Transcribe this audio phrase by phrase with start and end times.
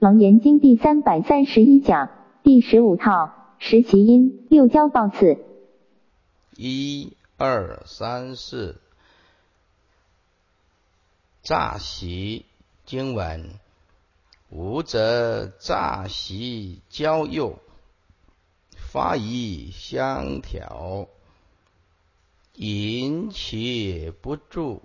[0.00, 2.08] 楞严经第三百三十一讲
[2.42, 5.44] 第十五套十其因六交报次。
[6.56, 8.80] 一二三四，
[11.42, 12.46] 诈习
[12.86, 13.50] 经文，
[14.48, 17.58] 无则诈习交右，
[18.70, 21.08] 发疑相调，
[22.54, 24.80] 引起不住，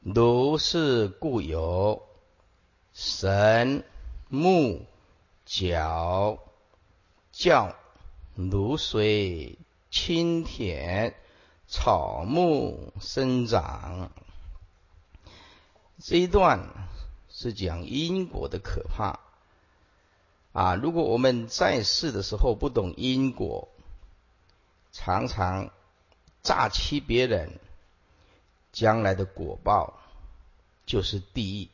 [0.00, 2.03] 如是故有。
[2.94, 3.84] 神
[4.28, 4.86] 木
[5.44, 6.38] 角
[7.32, 7.74] 教
[8.36, 9.58] 如水
[9.90, 11.12] 清田
[11.66, 14.12] 草木生长，
[15.98, 16.68] 这一段
[17.28, 19.18] 是讲因果的可怕
[20.52, 20.76] 啊！
[20.76, 23.68] 如果我们在世的时候不懂因果，
[24.92, 25.72] 常常
[26.44, 27.58] 诈欺别人，
[28.70, 29.98] 将来的果报
[30.86, 31.68] 就是地狱。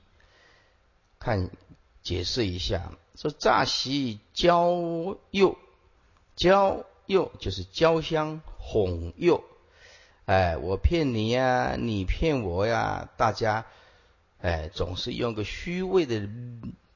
[1.20, 1.50] 看，
[2.02, 5.56] 解释一下，说诈习交诱，
[6.34, 9.44] 交诱就是交相哄诱，
[10.24, 13.66] 哎，我骗你呀，你骗我呀，大家，
[14.40, 16.26] 哎，总是用个虚伪的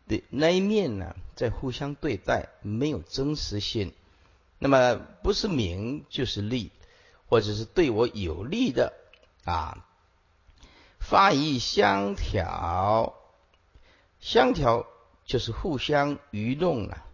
[0.09, 3.93] 的那一面呢，在互相对待，没有真实性。
[4.59, 6.71] 那么不是名就是利，
[7.29, 8.95] 或者是对我有利的
[9.45, 9.87] 啊，
[10.99, 13.15] 发疑相调。
[14.25, 14.87] 相调
[15.27, 17.05] 就是互相愚弄了，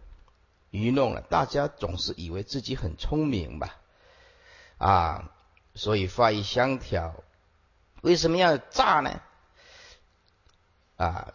[0.69, 3.75] 愚弄了，大家总是以为自己很聪明吧？
[4.77, 5.33] 啊，
[5.75, 7.21] 所以发一相调，
[7.99, 9.21] 为什么要诈呢？
[10.95, 11.33] 啊，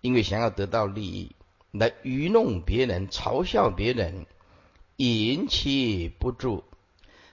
[0.00, 1.36] 因为想要得到利益，
[1.72, 4.24] 来愚弄别人，嘲笑别人，
[4.96, 6.64] 引起不住。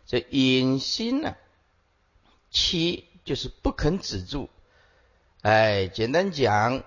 [0.06, 1.38] 这引心呢，
[2.52, 4.50] 欺就是不肯止住。
[5.44, 6.84] 哎，简单讲。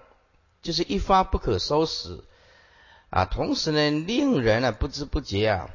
[0.69, 2.23] 就是一发不可收拾
[3.09, 3.25] 啊！
[3.25, 5.71] 同时呢，令人呢不知不觉啊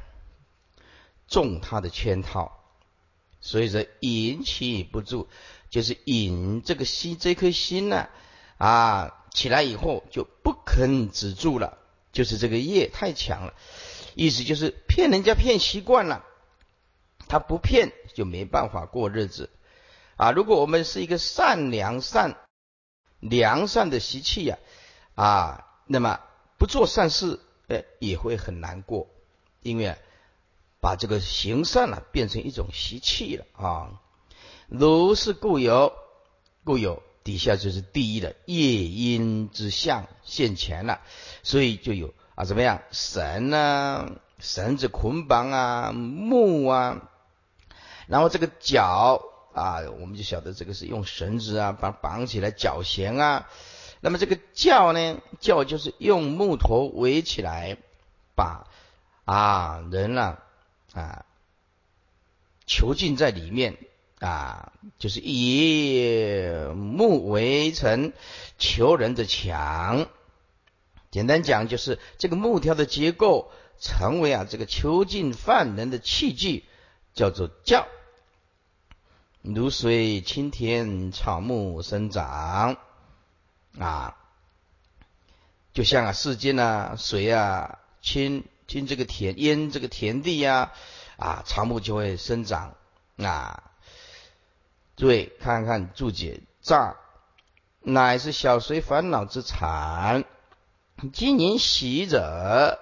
[1.26, 2.60] 中他的圈套，
[3.40, 5.26] 所以说引起不住，
[5.68, 8.08] 就是引这个心这颗心呢
[8.56, 11.76] 啊起来以后就不肯止住了，
[12.12, 13.54] 就是这个业太强了，
[14.14, 16.24] 意思就是骗人家骗习惯了，
[17.26, 19.50] 他不骗就没办法过日子
[20.14, 20.30] 啊！
[20.30, 22.36] 如果我们是一个善良善
[23.18, 24.56] 良善的习气呀。
[25.14, 26.20] 啊那么
[26.58, 29.08] 不做善事，呃，也会很难过，
[29.60, 29.96] 因为
[30.80, 34.00] 把这个行善了变成一种习气了啊。
[34.68, 35.92] 如是故有，
[36.64, 41.00] 故有底下就是第一的业因之相现前了，
[41.42, 47.10] 所以就有啊怎么样绳啊绳子捆绑啊木啊，
[48.06, 49.22] 然后这个脚
[49.52, 53.48] 啊，我们就晓得这个是用绳子啊把绑起来脚弦啊。
[54.04, 55.22] 那么这个教呢？
[55.40, 57.78] 教就是用木头围起来，
[58.34, 58.66] 把
[59.24, 60.36] 啊人呢
[60.92, 61.24] 啊
[62.66, 63.78] 囚禁在里面
[64.20, 68.12] 啊，就是以木围成
[68.58, 70.06] 囚人的墙。
[71.10, 73.50] 简单讲，就是这个木条的结构
[73.80, 76.64] 成为啊这个囚禁犯人的器具，
[77.14, 77.86] 叫做教。
[79.40, 82.76] 如水青天，草木生长。
[83.78, 84.16] 啊，
[85.72, 90.72] 就像啊世间啊水啊清清这个田淹这个田地呀
[91.16, 92.74] 啊草木就会生长
[93.16, 93.62] 啊。
[94.96, 96.96] 诸位看看注解，诈
[97.80, 100.24] 乃是小随烦恼之产，
[101.12, 102.78] 今年习者，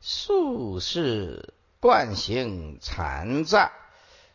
[0.00, 3.70] 素是惯行残诈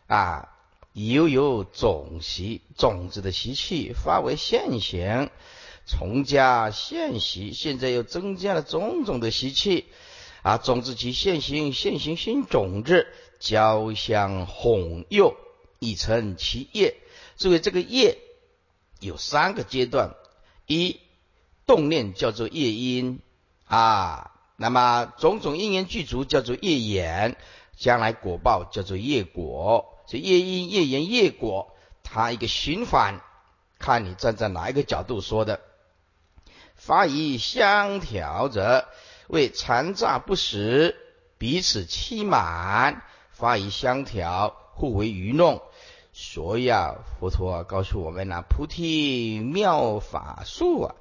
[0.07, 0.49] 啊，
[0.93, 5.29] 犹有种习种子的习气发为现行。
[5.91, 9.87] 从家现习，现在又增加了种种的习气
[10.43, 10.59] 啊！
[10.59, 13.07] 种子其现行，现行新种子
[13.39, 15.35] 交相哄诱，
[15.79, 16.95] 已成其业。
[17.37, 18.19] 所以这个业
[18.99, 20.13] 有三个阶段：
[20.67, 20.99] 一
[21.65, 23.19] 动念叫做业因
[23.65, 27.35] 啊，那么种种因缘具足叫做业缘，
[27.75, 29.87] 将来果报叫做业果。
[30.07, 33.21] 这业因、业缘、业果，它一个循环，
[33.79, 35.61] 看你站在哪一个角度说的。
[36.79, 38.87] 发以相调者，
[39.27, 40.95] 为残诈不实，
[41.37, 45.61] 彼此欺瞒；发以相调，互为愚弄。
[46.13, 50.95] 所以啊，佛陀告诉我们呐，菩提妙法术啊，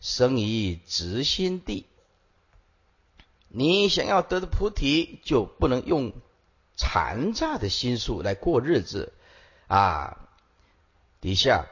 [0.00, 1.86] 生于直心地。
[3.48, 6.12] 你想要得的菩提，就不能用
[6.76, 9.12] 残诈的心术来过日子
[9.68, 10.18] 啊。
[11.20, 11.66] 底下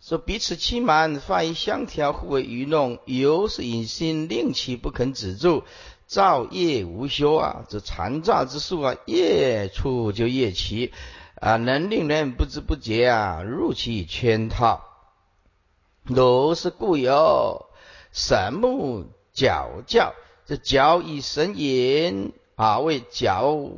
[0.00, 5.62] 说彼此欺瞒，发于相调，互为愚弄，由是引心，令其不肯止住，
[6.06, 7.66] 造业无休啊！
[7.68, 10.92] 这残诈之术啊，越出就越奇
[11.34, 14.82] 啊，能令人不知不觉啊入其圈套。
[16.04, 17.66] 如是故有
[18.10, 19.04] 神目
[19.34, 20.14] 矫教，
[20.46, 23.68] 这矫以神隐啊，为矫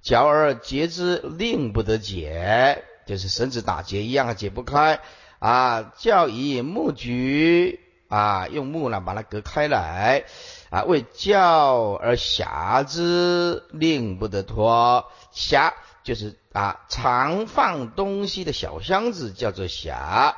[0.00, 5.00] 矫而结之，令不得解，就是绳子打结一样，解不开。
[5.40, 10.24] 啊，教以木局啊，用木呢把它隔开来
[10.68, 15.06] 啊，为教而匣之，令不得脱。
[15.34, 15.72] 匣
[16.04, 20.34] 就是啊，常放东西的小箱子，叫做匣。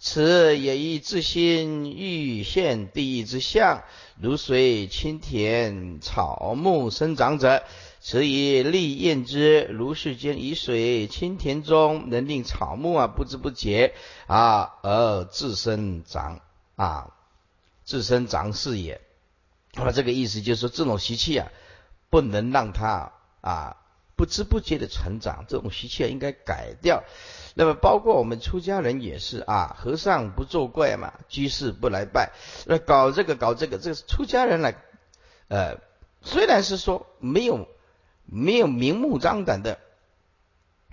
[0.00, 3.82] 此也以自心欲现地之相，
[4.18, 7.62] 如水清田草木生长者。
[8.00, 13.92] 此以利验之，如世间以水清田中，能令草木啊不知不觉
[14.28, 16.40] 啊而自生长
[16.76, 17.12] 啊，
[17.84, 19.00] 自生长是也。
[19.74, 21.48] 那么这个意思就是说，这种习气啊，
[22.08, 23.76] 不能让它啊
[24.14, 27.02] 不知不觉的成长，这种习气啊应该改掉。
[27.54, 32.30] 那么包括我们出家人也是啊，和尚不作怪嘛，居士不来拜，
[32.64, 34.76] 那搞这个搞这个，这个出家人来，
[35.48, 35.78] 呃，
[36.22, 37.66] 虽然是说没有。
[38.30, 39.78] 没有明目张胆的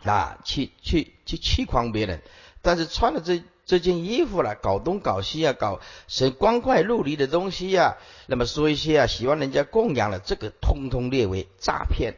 [0.03, 2.21] 啊，去去去欺诳别人，
[2.61, 7.97] 但是穿了这这件衣服了，搞东搞西啊，搞神光怪陆离的东西呀，
[8.27, 12.13] 那么说一些啊，喜欢人家供养了，这个通通列为诈骗，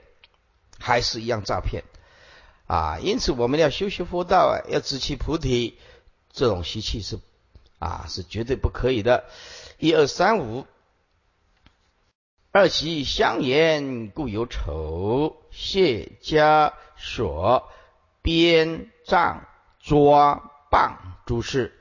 [0.78, 1.84] 还是一样诈骗
[2.68, 3.00] 啊。
[3.02, 5.78] 因此我们要修习佛道啊，要自弃菩提，
[6.32, 7.18] 这种习气是
[7.80, 9.24] 啊，是绝对不可以的。
[9.80, 10.68] 一二三五。
[12.58, 17.70] 二其相言，故有丑、谢、枷、锁、
[18.24, 19.46] 鞭、杖、
[19.80, 21.80] 抓、棒诸事。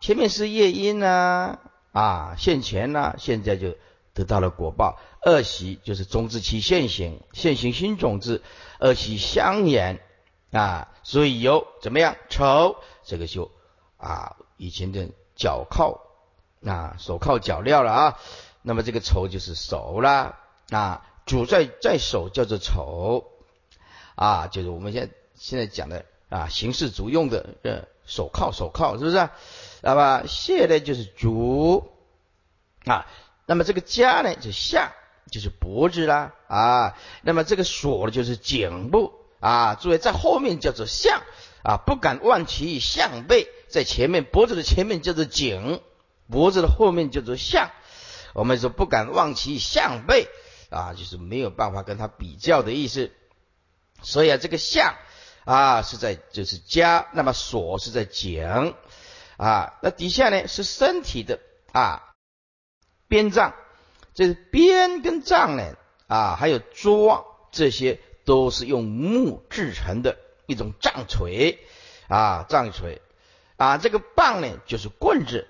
[0.00, 1.60] 前面是业因呢，
[1.92, 3.76] 啊现前呢，现在就
[4.12, 4.98] 得到了果报。
[5.22, 8.42] 二习就是种子期现行，现行新种子。
[8.80, 10.00] 二习相言
[10.50, 12.74] 啊，所以有怎么样丑？
[13.04, 13.52] 这个就
[13.98, 16.00] 啊以前的脚铐
[16.66, 18.18] 啊手铐脚镣了啊。
[18.62, 20.38] 那么这个丑就是手啦。
[20.70, 23.24] 啊，主在在手叫做丑
[24.14, 29.28] 啊，就是我们现在现在讲的啊，形式足用的呃手铐手铐是不是？
[29.82, 31.90] 那么谢呢就是足
[32.84, 33.06] 啊，
[33.46, 34.92] 那么这个枷呢就下
[35.30, 36.34] 就是脖子啦。
[36.46, 39.14] 啊，那么这个锁就是颈部。
[39.40, 41.22] 啊，诸位在后面叫做项
[41.64, 45.80] 啊，不敢忘其项背，在前面脖子的前面叫做颈，
[46.28, 47.70] 脖子的后面叫做项。
[48.32, 50.28] 我们说不敢望其项背
[50.70, 53.10] 啊，就是没有办法跟他比较的意思。
[54.02, 54.94] 所以啊，这个项
[55.44, 58.74] 啊是在就是加，那么锁是在颈
[59.36, 59.74] 啊。
[59.82, 61.40] 那底下呢是身体的
[61.72, 62.14] 啊
[63.08, 63.54] 鞭杖，
[64.14, 65.74] 这是鞭跟杖呢
[66.06, 71.58] 啊，还有桌这些都是用木制成的一种杖锤
[72.08, 73.02] 啊，杖锤
[73.56, 73.76] 啊。
[73.76, 75.48] 这个棒呢就是棍子，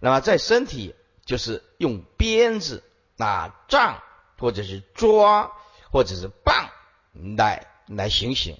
[0.00, 0.94] 那么在身体。
[1.24, 2.82] 就是用鞭子、
[3.18, 4.02] 啊杖，
[4.38, 5.52] 或者是抓，
[5.90, 6.70] 或者是棒
[7.36, 8.58] 来来行刑。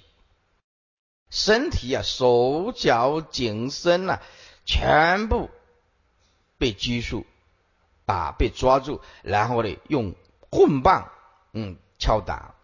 [1.29, 4.21] 身体啊，手脚颈身啊，
[4.65, 5.49] 全部
[6.57, 7.25] 被拘束
[8.05, 10.15] 啊，被抓住，然后呢，用
[10.49, 11.11] 棍棒
[11.51, 12.55] 嗯敲打。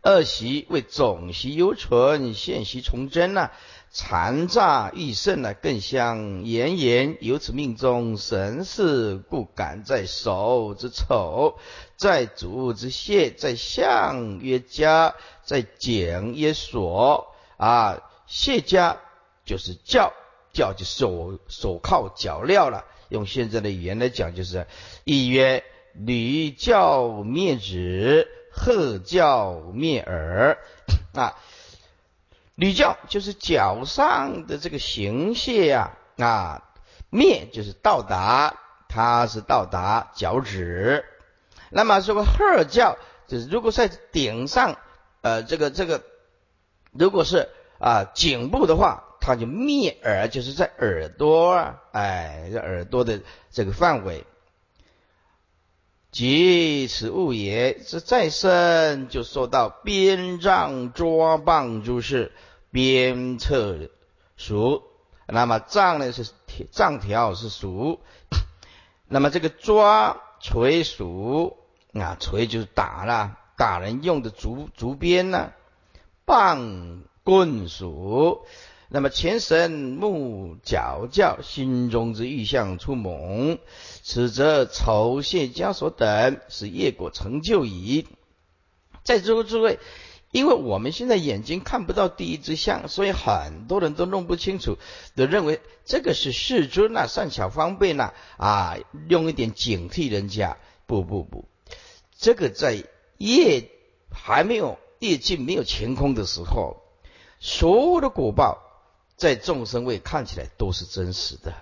[0.00, 3.52] 二习为总习犹存，现习从真呐。
[3.96, 7.16] 残诈欲胜呢，更相炎炎。
[7.20, 11.58] 由此命中神事，故感在手之丑，
[11.96, 17.32] 在足之谢，在相曰加，在简曰锁。
[17.56, 19.00] 啊，谢家
[19.44, 20.12] 就是教，
[20.52, 22.84] 教就手手铐脚镣了。
[23.10, 24.66] 用现在的语言来讲，就是
[25.04, 30.58] 一曰吕教灭子，贺教灭耳
[31.12, 31.38] 啊。
[32.54, 36.62] 履教就是脚上的这个行谢呀，啊，
[37.10, 38.54] 面就是到达，
[38.88, 41.04] 它是到达脚趾。
[41.70, 42.96] 那么这个鹤教
[43.26, 44.76] 就是如果在顶上，
[45.22, 46.02] 呃，这个这个，
[46.92, 47.48] 如果是
[47.80, 53.20] 啊颈部的话，它就灭耳，就是在耳朵，哎，耳朵的
[53.50, 54.24] 这个范围。
[56.14, 62.30] 即此物也，这再生就说到鞭杖抓棒诸事，
[62.70, 63.90] 鞭策
[64.36, 64.84] 属，
[65.26, 66.30] 那么杖呢是
[66.70, 67.98] 杖条是属，
[69.08, 71.56] 那么这个抓锤属
[71.94, 75.52] 啊，锤就是打了，打人用的竹竹鞭呢，
[76.24, 78.46] 棒棍属
[78.88, 83.58] 那么前神目皎教，心中之欲象出猛，
[84.02, 88.06] 此则丑谢枷锁等，是业果成就矣。
[89.02, 89.78] 在座诸位。
[90.30, 94.78] 因为我们现在眼睛看不到第一只相，所以很多人都弄不清楚，
[95.14, 98.76] 都认为这个是世尊呐，善巧方便呐，啊，
[99.08, 100.56] 用一点警惕人家。
[100.86, 101.44] 不不不，
[102.18, 102.82] 这个在
[103.16, 103.70] 业
[104.10, 106.82] 还没有业尽、没有晴空的时候，
[107.38, 108.63] 所有的果报
[109.24, 111.54] 在众生位看起来都是真实的，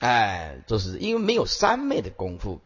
[0.00, 2.60] 哎，都是因为没有三昧的功夫。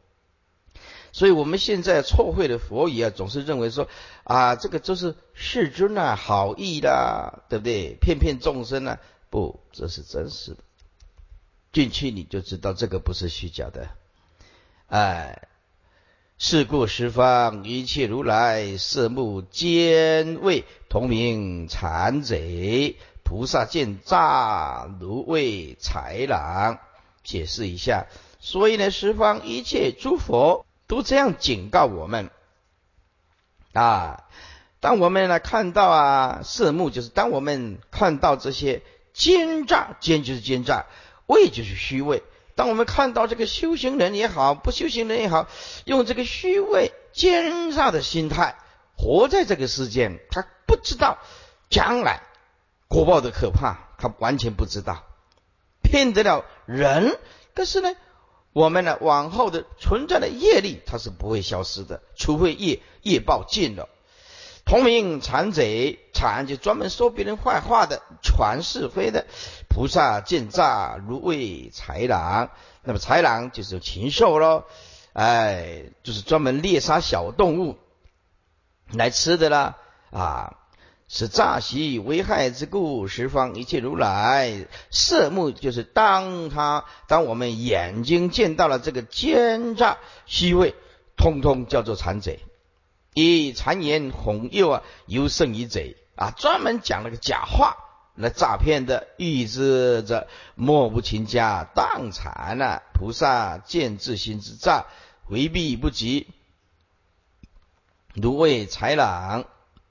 [1.13, 3.87] 所以我们现在错会的佛语啊，总是认为说
[4.25, 7.97] 啊，这个就是世尊啊，好意啦，对不对？
[8.01, 8.99] 骗骗众生啊，
[9.31, 10.57] 不，这是真实的。
[11.71, 13.89] 进去你就知道这个不是虚假的。
[14.89, 15.47] 哎，
[16.39, 22.97] 是故十方一切如来色目兼为同名禅贼，
[23.29, 26.79] 菩萨见诈如为豺狼。
[27.23, 28.07] 解释一下，
[28.41, 30.65] 所以呢，十方一切诸佛。
[30.87, 32.31] 都这样警告我们
[33.75, 34.25] 啊！
[34.81, 38.81] 当我们来看到啊，色目就是当我们看到这些
[39.13, 40.87] 奸诈，奸就是奸诈，
[41.27, 42.23] 伪就是虚伪。
[42.55, 45.47] 当我们看到这个修行人也好，不修行人也好，
[45.85, 48.57] 用这个虚伪奸诈的心态
[48.97, 51.19] 活在这个世间，他不知道
[51.69, 52.23] 将来
[52.89, 55.05] 果报的可怕，他完全不知道，
[55.83, 57.19] 骗得了人，
[57.55, 57.95] 可是呢？
[58.55, 63.89] 我们呢，往后的存在的业力，它是不会消失的，除非业业报尽了。
[64.65, 69.27] 同名谗贼，谗就专门说别人坏话的，传是非的。
[69.69, 72.51] 菩萨见诈如畏豺狼，
[72.83, 74.65] 那么豺狼就是禽兽喽，
[75.13, 77.79] 哎，就是专门猎杀小动物
[78.91, 79.77] 来吃的啦，
[80.11, 80.58] 啊。
[81.11, 89.97] 是诈习危害之故，十方一切如来色目，就是当他当我们眼睛见到了这个奸诈
[90.27, 90.75] 虚伪，
[91.17, 92.41] 通通叫做残贼，
[93.15, 97.79] 以谗言哄诱啊，尤胜于贼啊，专门讲了个假话
[98.15, 102.83] 来诈骗的，欲知者莫不勤加当残啊！
[102.93, 104.85] 菩萨见自心之诈，
[105.25, 106.27] 回避不及，
[108.13, 109.47] 如为豺狼。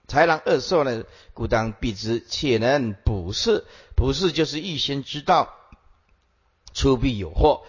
[0.07, 3.65] 豺狼恶兽呢，故当避之，且能卜事。
[3.95, 5.53] 卜事就是预先知道，
[6.73, 7.63] 出必有祸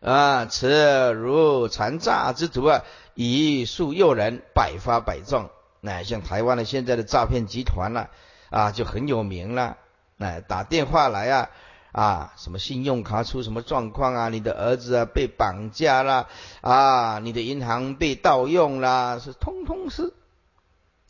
[0.00, 0.46] 啊！
[0.46, 2.82] 此如残诈之徒啊，
[3.14, 5.50] 以术诱人，百发百中。
[5.80, 8.10] 那像台湾的现在的诈骗集团了
[8.50, 9.76] 啊，就很有名了。
[10.18, 11.50] 哎，打电话来啊
[11.92, 14.28] 啊，什么信用卡出什么状况啊？
[14.30, 16.28] 你的儿子啊被绑架了
[16.60, 17.20] 啊？
[17.20, 20.12] 你的银行被盗用了，是通通是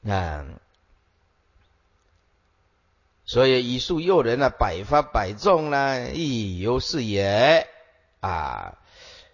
[0.03, 0.59] 嗯。
[3.27, 7.67] 所以以术诱人呢，百发百中呢，亦犹是也
[8.21, 8.79] 啊。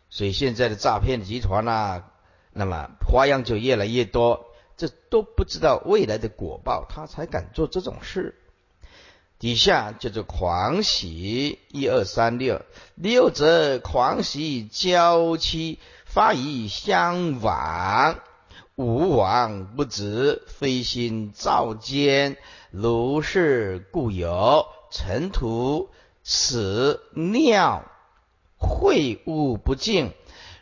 [0.09, 2.05] 所以现在的诈骗集团呐，
[2.53, 8.37] 那么花样就越来越多，这都不知道未来的果报，他才敢做这种事。
[9.39, 12.61] 底下叫做狂喜，一二三六
[12.95, 18.19] 六则狂喜交期发于相往，
[18.77, 22.37] 无往不止，非心造奸。
[22.71, 25.91] 如是故有尘土、
[26.23, 27.85] 屎、尿、
[28.61, 30.13] 秽物不净，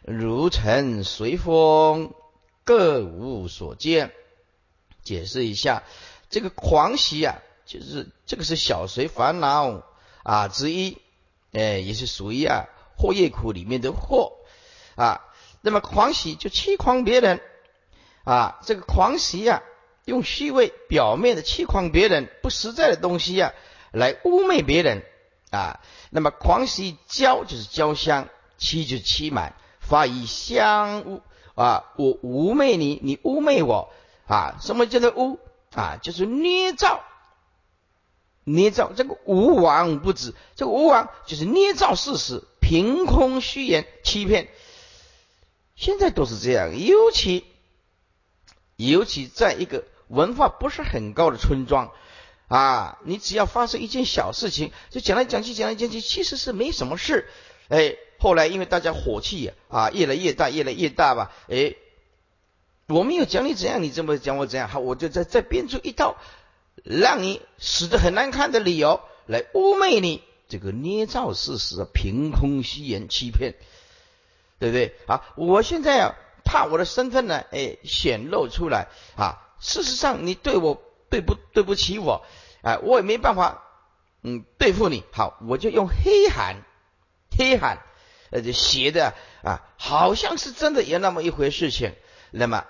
[0.04, 2.14] 如尘随风，
[2.64, 4.12] 各无所见。
[5.02, 5.82] 解释一下，
[6.30, 9.82] 这个狂喜啊，就是这个是小随烦恼
[10.22, 10.96] 啊之一，
[11.52, 12.64] 哎，也是属于啊
[12.96, 14.32] 祸业苦里面的祸
[14.96, 15.26] 啊。
[15.60, 17.40] 那么狂喜就欺诳别人
[18.24, 19.62] 啊，这个狂喜啊。
[20.08, 23.52] 用虚伪表面的欺诳别人不实在的东西呀，
[23.92, 25.02] 来污蔑别人
[25.50, 25.80] 啊。
[26.08, 31.20] 那么狂喜交就是交相，欺就是欺瞒，发以相污
[31.54, 31.92] 啊。
[31.98, 33.92] 我污蔑你，你污蔑我
[34.26, 34.56] 啊。
[34.62, 35.38] 什么叫做污
[35.74, 35.98] 啊？
[36.00, 37.04] 就是捏造，
[38.44, 40.32] 捏造这个无往不止。
[40.56, 44.48] 这个无往就是捏造事实，凭空虚言欺骗。
[45.76, 47.44] 现在都是这样，尤其
[48.76, 49.84] 尤其在一个。
[50.08, 51.92] 文化不是很高的村庄，
[52.48, 57.28] 啊，你只要发生一件小事情，就讲来讲去，讲来讲去，其实是没什么事。
[57.68, 61.74] 哎，后来因为大家火气啊越来越大，越来越大吧，哎，
[62.86, 66.16] 我没有讲你怎样，你这么讲我怎样，好，我就再再编出一套
[66.84, 73.56] 让你死的很难看的理由来污蔑你，这个捏造事实，凭空虚言欺骗，
[74.58, 74.94] 对不对？
[75.06, 79.44] 啊，我现在啊怕我的身份呢，哎显露出来啊。
[79.60, 82.24] 事实上，你对我对不对不起我，
[82.62, 83.64] 哎，我也没办法
[84.22, 86.62] 嗯对付你，好，我就用黑函，
[87.36, 87.78] 黑函，
[88.30, 91.94] 呃，就写的啊，好像是真的有那么一回事情，
[92.30, 92.66] 那么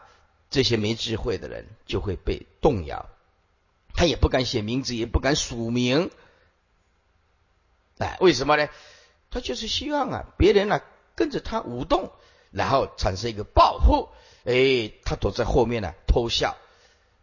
[0.51, 3.07] 这些没智慧的人就会被动摇，
[3.95, 6.11] 他也不敢写名字，也不敢署名，
[7.99, 8.69] 哎，为什么呢？
[9.31, 10.81] 他就是希望啊，别人呢
[11.15, 12.13] 跟着他舞动，
[12.51, 14.09] 然后产生一个报复。
[14.45, 16.57] 哎，他躲在后面呢，偷笑。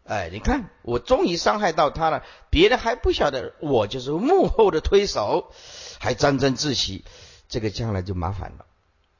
[0.06, 5.52] 哎，你看，我终于伤害到他了，别人还不晓得我就是幕后的推手，
[5.98, 7.04] 还沾沾自喜，
[7.48, 8.66] 这个将来就麻烦了。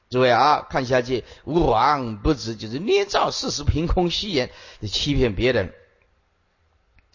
[0.09, 4.49] 诸位啊，看下去，吾往不知，就是捏造事实，凭空虚言，
[4.89, 5.73] 欺骗别人。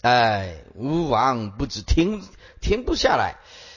[0.02, 2.22] 哎，吾王不知，停
[2.60, 3.36] 停不下来。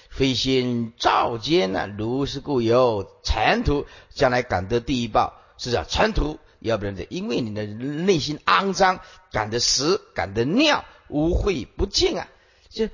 [0.10, 6.38] 飞心照见呐，如是故有尘土，将来赶得第一报，是叫尘土。
[6.66, 9.00] 要不然的，因为你的内心肮脏，
[9.32, 12.28] 赶得屎，赶得尿，污秽不净啊！
[12.70, 12.90] 就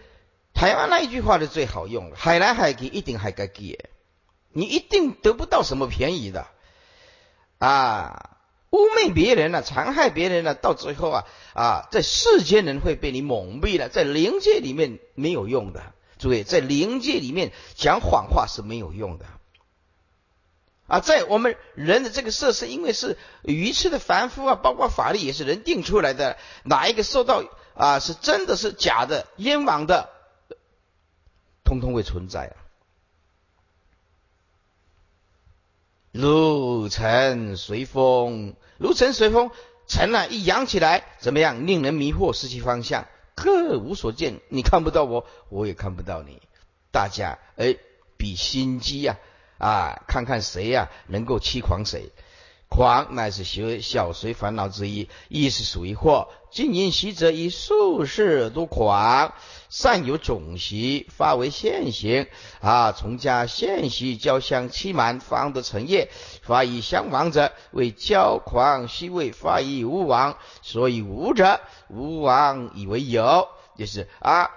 [0.53, 3.79] 台湾那一句话是最好用：海来海去，一定海该给，
[4.51, 6.45] 你一定得不到什么便宜的
[7.57, 8.37] 啊！
[8.71, 15.93] 污蔑别人了，残害别人了，到最后啊啊，在世间人会被你蒙蔽了，在灵界里面没有用的。
[16.17, 19.25] 诸位，在灵界里面讲谎话是没有用的。
[20.91, 27.45] 啊，在我们人的这个设施，因为是愚痴的凡夫啊，包括法律也是人定出来的，哪一个受到
[27.75, 30.09] 啊是真的是假的冤枉的，
[31.63, 32.55] 通通会存在啊。
[36.11, 39.49] 如尘随风，如尘随风，
[39.87, 41.65] 尘啊一扬起来，怎么样？
[41.67, 44.41] 令人迷惑，失去方向，各无所见。
[44.49, 46.41] 你看不到我，我也看不到你，
[46.91, 47.77] 大家哎
[48.17, 49.17] 比心机呀。
[49.61, 52.11] 啊，看看谁呀能够欺狂谁？
[52.67, 56.29] 狂乃是学小随烦恼之一，亦是属于祸。
[56.51, 59.33] 今因习者以术士都狂，
[59.69, 62.27] 善有种习，发为现行。
[62.61, 66.09] 啊，从家现习，交相欺瞒，方得成业。
[66.41, 71.59] 发以相亡者，为骄狂；虚为发以无亡，所以无者
[71.89, 74.49] 无亡以为有，就是啊。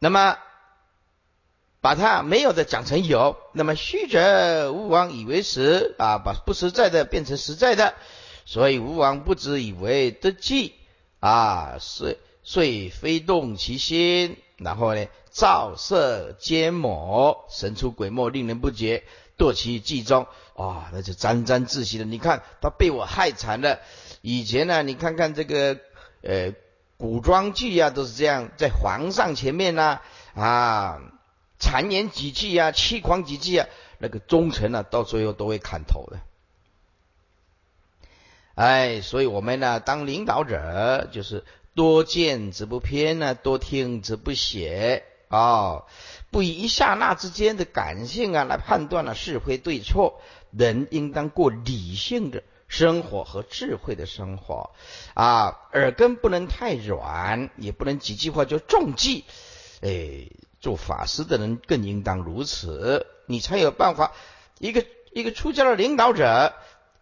[0.00, 0.38] 那么。
[1.88, 7.94] 把它没有的讲成有，那么虚者无往以为实啊，把不实在的变成实在的，
[8.44, 10.74] 所以吴王不知以为得计
[11.18, 19.02] 啊，遂遂非动其心，然后呢，照射奸谋，神出鬼没，令人不觉，
[19.38, 22.04] 堕其计中啊，那就沾沾自喜了。
[22.04, 23.78] 你看他被我害惨了。
[24.20, 25.78] 以前呢，你看看这个
[26.20, 26.52] 呃
[26.98, 30.00] 古装剧啊，都是这样，在皇上前面呢
[30.34, 31.00] 啊。
[31.58, 33.66] 谗言几句啊，欺狂几句啊，
[33.98, 36.20] 那个忠臣呢，到最后都会砍头的。
[38.54, 41.44] 哎，所以我们呢，当领导者就是
[41.74, 45.84] 多见则不偏呢，多听则不邪啊，
[46.30, 50.20] 不以一刹那之间的感性啊来判断了是非对错。
[50.50, 54.70] 人应当过理性的生活和智慧的生活
[55.14, 59.24] 啊，耳根不能太软，也不能几句话就中计，
[59.82, 60.28] 哎。
[60.60, 64.12] 做法师的人更应当如此，你才有办法。
[64.58, 66.52] 一个一个出家的领导者，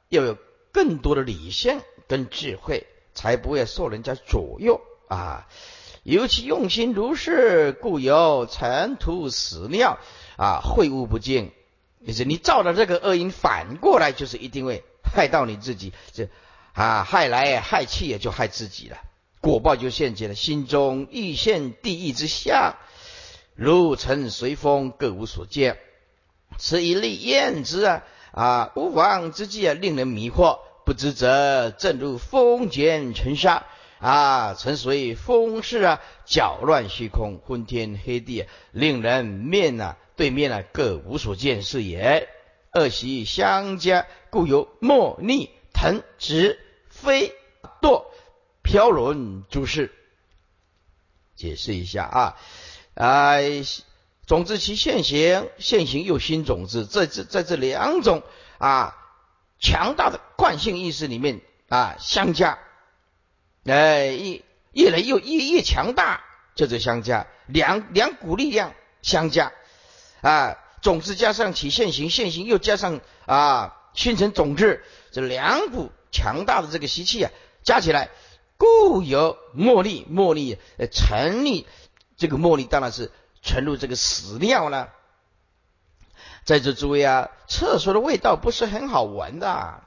[0.08, 0.36] 要有
[0.72, 5.48] 更多的理性跟智慧，才不会受人家左右啊。
[6.02, 9.98] 尤其用心如是，故有尘土屎尿
[10.36, 11.50] 啊，秽物不净。
[12.06, 16.28] 就是你造的这个恶因，反过来就是一定会害到你自己，这
[16.74, 18.98] 啊害来害去也就害自己了，
[19.40, 20.34] 果报就现前了。
[20.34, 22.76] 心中欲现地狱之相。
[23.56, 25.78] 如尘随风，各无所见。
[26.58, 30.58] 此一例验之啊啊，无妄之计啊，令人迷惑。
[30.84, 33.66] 不知则正如风卷尘沙
[33.98, 42.28] 啊，尘随风势啊，搅乱虚空，昏天黑地，令人面啊对面啊各无所见是也。
[42.72, 47.34] 恶习相加，故有莫逆、腾、直、飞、
[47.80, 48.04] 堕、
[48.62, 49.92] 飘沦诸事。
[51.34, 52.36] 解释一下啊。
[52.96, 53.62] 哎，
[54.26, 58.22] 种子其现行，现行又新种子，在这在这两种
[58.56, 58.96] 啊
[59.60, 62.58] 强大的惯性意识里面啊相加，
[63.66, 69.52] 哎，越越来越越越强大，这就相加两两股力量相加
[70.22, 74.82] 啊，种子加上起现行，现行又加上啊形成种子，
[75.12, 77.30] 这两股强大的这个习气啊
[77.62, 78.08] 加起来，
[78.56, 81.66] 故有茉莉茉莉呃成立。
[82.16, 83.10] 这个茉莉当然是
[83.42, 84.90] 沉入这个屎尿了。
[86.44, 89.82] 在座诸位啊，厕所的味道不是很好闻的，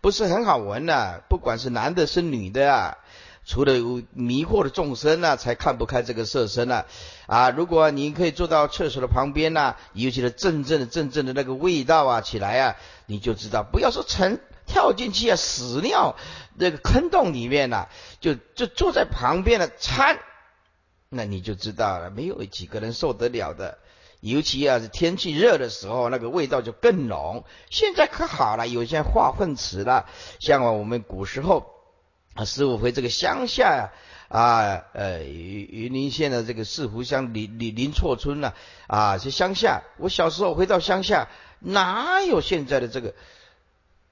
[0.00, 1.22] 不是很好闻的。
[1.28, 2.98] 不管是男的是女的啊，
[3.46, 3.74] 除了
[4.12, 6.84] 迷惑的众生啊，才看不开这个色身呢。
[7.26, 16.16] 啊，如果你可以坐到厕所的旁边呢，尤其是阵阵的阵阵的那个味道啊起来啊，你就知道，不要说沉跳进去啊，屎尿
[16.56, 17.86] 那个坑洞里面呐，
[18.18, 20.18] 就就坐在旁边的参，
[21.12, 23.78] 那你就知道了，没有几个人受得了的。
[24.20, 27.44] 尤其啊是天气热的时候，那个味道就更浓。
[27.70, 30.06] 现在可好了，有些化粪池了，
[30.40, 31.70] 像我们古时候。
[32.34, 33.92] 啊，师傅回这个乡下呀，
[34.28, 38.54] 啊，呃，云云林县的这个四湖乡林林林厝村呢，
[38.86, 43.14] 啊，这乡下，我小时候回到乡下，哪有现在的这个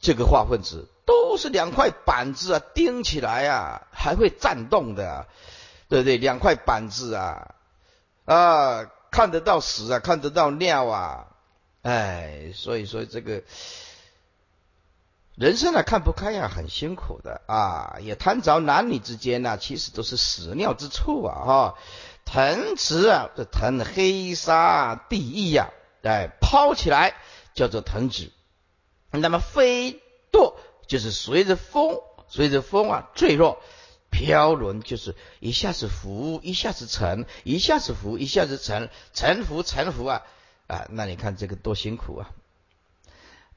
[0.01, 0.85] 这个化粪池？
[1.07, 5.27] 都是两块板子啊，钉起来啊，还会颤动的，
[5.91, 6.17] 对不对？
[6.17, 7.55] 两块板子啊，
[8.25, 11.27] 啊，看得到屎啊，看得到尿啊，
[11.83, 13.43] 哎，所以说这个。
[15.37, 21.75] 人生啊看不开呀，很辛苦的啊，也贪着男女之间呢，其实都是屎尿之处啊哈。
[22.27, 25.71] 藤池啊，这藤黑沙地异呀，
[26.03, 27.15] 哎，抛起来
[27.55, 28.31] 叫做藤子。
[29.13, 30.55] 那么飞堕
[30.87, 31.99] 就是随着风，
[32.29, 33.63] 随着风啊坠落，
[34.11, 40.23] 飘轮就是一下子浮，一下子沉，一下子浮，一下子沉，沉浮沉浮啊
[40.67, 42.31] 啊，那你看这个多辛苦啊。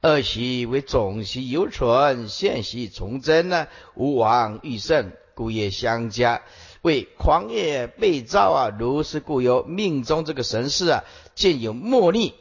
[0.00, 3.68] 二习为总习犹存，现习从真呢？
[3.94, 6.42] 吾王欲胜，故业相加。
[6.82, 12.34] 为狂业被造啊，如是故有命中这个神事啊，见有莫逆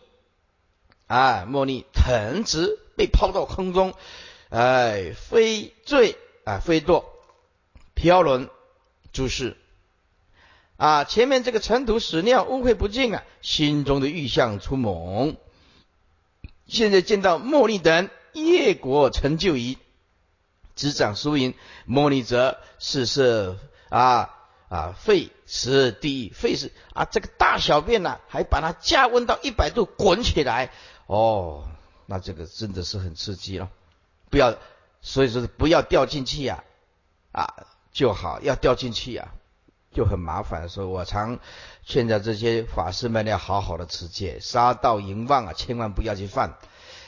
[1.07, 3.93] 啊，莫逆藤直被抛到空中，
[4.49, 7.05] 哎，飞坠啊，飞堕
[7.93, 8.49] 飘轮
[9.11, 9.57] 诸事
[10.77, 15.37] 啊，前面这个尘土屎尿污秽不净啊，心中的欲象出猛。
[16.67, 19.77] 现在见到莫逆等业果成就矣，
[20.75, 21.53] 执掌输赢。
[21.85, 23.57] 莫逆则是是
[23.89, 24.33] 啊
[24.69, 30.71] 啊费是第一，肺是啊这个大小便呐，还把它加温到一百度滚起来
[31.05, 31.67] 哦，
[32.07, 33.69] 那这个真的是很刺激了。
[34.29, 34.57] 不要，
[35.01, 36.63] 所以说不要掉进去呀
[37.31, 37.53] 啊
[37.93, 39.29] 就好，要掉进去呀
[39.93, 40.67] 就很麻烦。
[40.67, 41.39] 所以我常。
[41.85, 46.53] 劝导这些法师们要好好的持戒，杀盗淫妄啊，千万不要去犯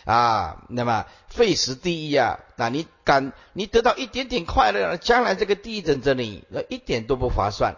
[0.04, 0.66] 啊。
[0.68, 7.78] 那么费时第一啊，那你敢你得到一点点快乐，将来这个地狱等着你，那一点都不划算。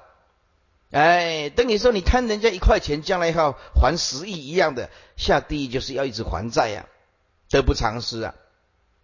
[0.90, 6.88] 哎，等你说你贪人家一块钱，将来要还十亿一样的，下地狱就是要一直还债呀，
[7.52, 8.34] 得不偿失啊。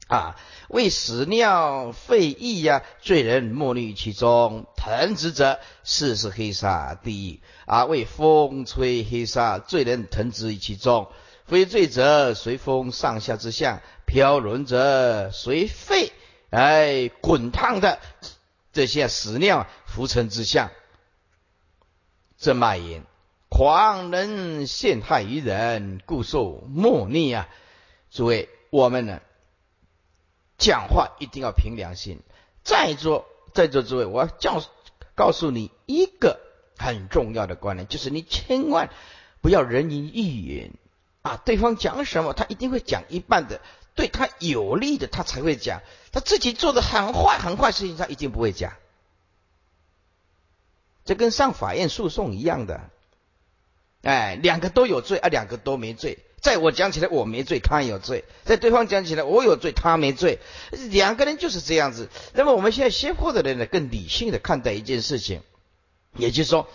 [0.08, 0.36] 啊，
[0.68, 7.86] 为屎尿废液呀，罪人莫逆其中；腾之者，是是黑沙地狱啊。
[7.86, 11.08] 为风吹黑沙，罪人腾之于其中；
[11.46, 16.12] 非罪者，随风上下之象；飘轮者，随沸
[16.50, 18.00] 哎滚烫的
[18.74, 20.70] 这些屎尿浮尘之象。
[22.38, 23.04] 这脉言，
[23.50, 27.48] 狂人陷害于人，故受莫逆啊。
[28.12, 29.22] 诸位，我们呢？
[30.58, 32.20] 讲话一定要凭良心。
[32.64, 34.64] 在座在座诸位，我要教
[35.16, 36.40] 告诉你一个
[36.78, 38.90] 很重要的观念，就是你千万
[39.42, 40.72] 不要人云亦云
[41.22, 41.42] 啊！
[41.44, 43.60] 对方讲什么，他一定会讲一半的，
[43.96, 48.74] 对他有利的他才会讲，他自己做的很坏很坏事情，他一定不会讲。
[51.06, 52.90] 这跟上法院诉讼一样的，
[54.04, 56.20] 哎，两个都有罪啊，两个都没罪。
[56.44, 60.40] 在我讲起来我没罪，他有罪；在对方讲起来我有罪，他没罪。
[60.92, 62.10] 两个人就是这样子。
[62.34, 65.42] 那么我们现在先货的人呢，更理性的看待一件事情，
[66.18, 66.68] 也就是说，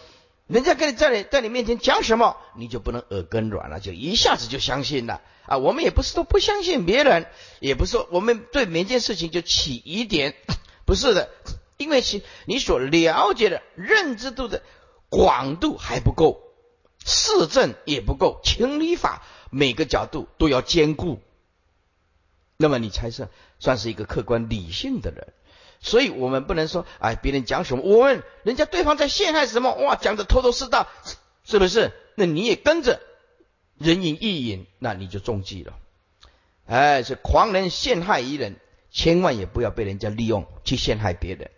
[0.46, 5.58] 人家跟你在你在你面前讲什么，你就不能耳根软了，就一下子就相信了啊。
[5.58, 7.26] 我们也不是说不相信别人，
[7.60, 10.34] 也不是说我们对每件事情就起疑点，
[10.86, 11.28] 不是的，
[11.76, 14.62] 因为其你所了解的认知度的
[15.10, 16.40] 广度还不够，
[17.04, 19.22] 市政也不够，情理法。
[19.50, 21.20] 每个角度都要兼顾，
[22.56, 25.32] 那么你才是算是一个客观理性的人。
[25.80, 30.88] 所以我们不能说，哎，别人讲什么，我问人家对方在陷害什么，哇，讲的头头是道，
[31.44, 31.92] 是不是？
[32.16, 33.00] 那你也跟着
[33.78, 35.78] 人云亦云，那你就中计了。
[36.66, 38.56] 哎，是狂人陷害一人，
[38.90, 41.50] 千万也不要被人家利用去陷害别人，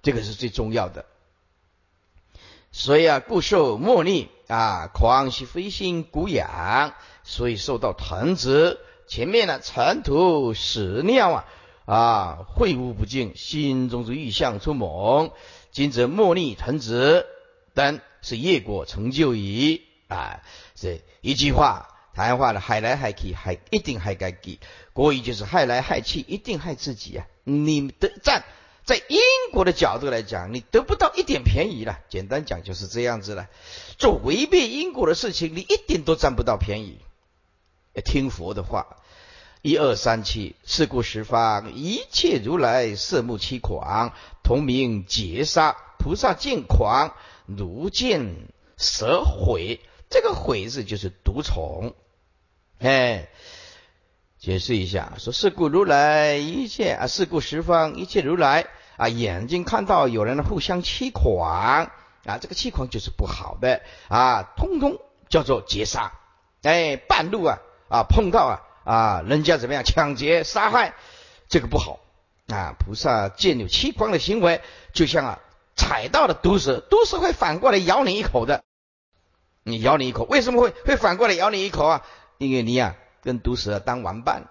[0.00, 1.04] 这个是最重要的。
[2.72, 6.94] 所以啊，故受莫逆啊，狂喜飞心古养。
[7.24, 11.44] 所以受到藤子前面呢尘土屎尿啊
[11.86, 15.30] 啊秽物不净，心中之欲象出猛，
[15.70, 17.26] 今则莫逆藤子
[17.74, 20.42] 等是业果成就矣啊！
[20.74, 24.58] 这一句话谈话的害来害去，还一定害该给
[24.92, 27.26] 国语就是害来害去，一定害自己啊！
[27.44, 28.44] 你的赞
[28.84, 29.18] 在因
[29.52, 32.00] 果的角度来讲，你得不到一点便宜了。
[32.08, 33.48] 简单讲就是这样子了。
[33.96, 36.98] 做违背因果的事情，你一点都占不到便宜。
[38.04, 38.96] 听佛的话，
[39.60, 47.14] 一二三七，四故十方一切如来色目七狂，同名劫杀菩萨见狂，
[47.46, 49.80] 如见蛇毁。
[50.10, 51.94] 这个毁字就是毒虫。
[52.78, 53.28] 哎，
[54.42, 61.88] 解释一下，说是故如来一切啊，是故十方一切如来啊，眼睛看到有人互相欺狂
[62.24, 66.12] 啊，这个欺狂就是不好的啊，通通叫做劫杀。
[66.62, 70.94] 哎，半路啊啊碰到啊啊，人家怎么样抢劫杀害，
[71.48, 72.00] 这个不好
[72.48, 72.74] 啊。
[72.80, 74.60] 菩萨见有欺狂的行为，
[74.92, 75.38] 就像啊
[75.76, 78.64] 踩到了毒蛇，毒蛇会反过来咬你一口的。
[79.62, 82.04] 你咬你一口，为什么会会反过来咬你一口啊？
[82.38, 84.48] 因为你呀跟毒蛇当玩伴。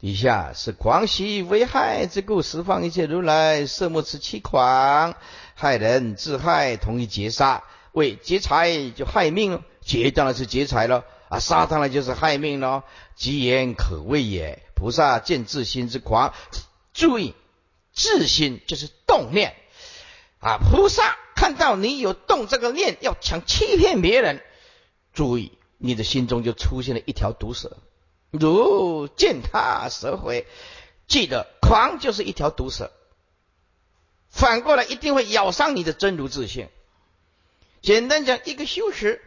[0.00, 5.14] 底下是狂喜危害之故，十方一切如来色目之欺狂，
[5.54, 7.62] 害人自害，同一劫杀，
[7.92, 12.82] 为劫财就害命，劫当然是劫财了啊，杀当然就是害命了，
[13.14, 14.62] 吉言可畏也。
[14.74, 16.34] 菩萨见自心之狂，
[16.92, 17.36] 注意
[17.92, 19.54] 自心就是动念
[20.40, 21.16] 啊，菩萨。
[21.36, 24.42] 看到你有动这个念，要想欺骗别人，
[25.12, 27.76] 注意你的心中就出现了一条毒蛇，
[28.30, 30.46] 如践踏蛇回，
[31.06, 32.90] 记得狂就是一条毒蛇，
[34.30, 36.68] 反过来一定会咬伤你的真如自信。
[37.82, 39.20] 简单讲，一个修持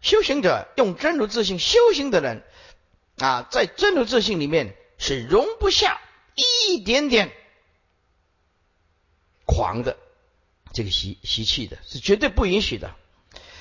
[0.00, 2.42] 修行者用真如自信修行的人
[3.18, 6.00] 啊，在真如自信里面是容不下
[6.34, 7.30] 一点点
[9.44, 9.96] 狂的。
[10.72, 12.94] 这个习习气的是绝对不允许的。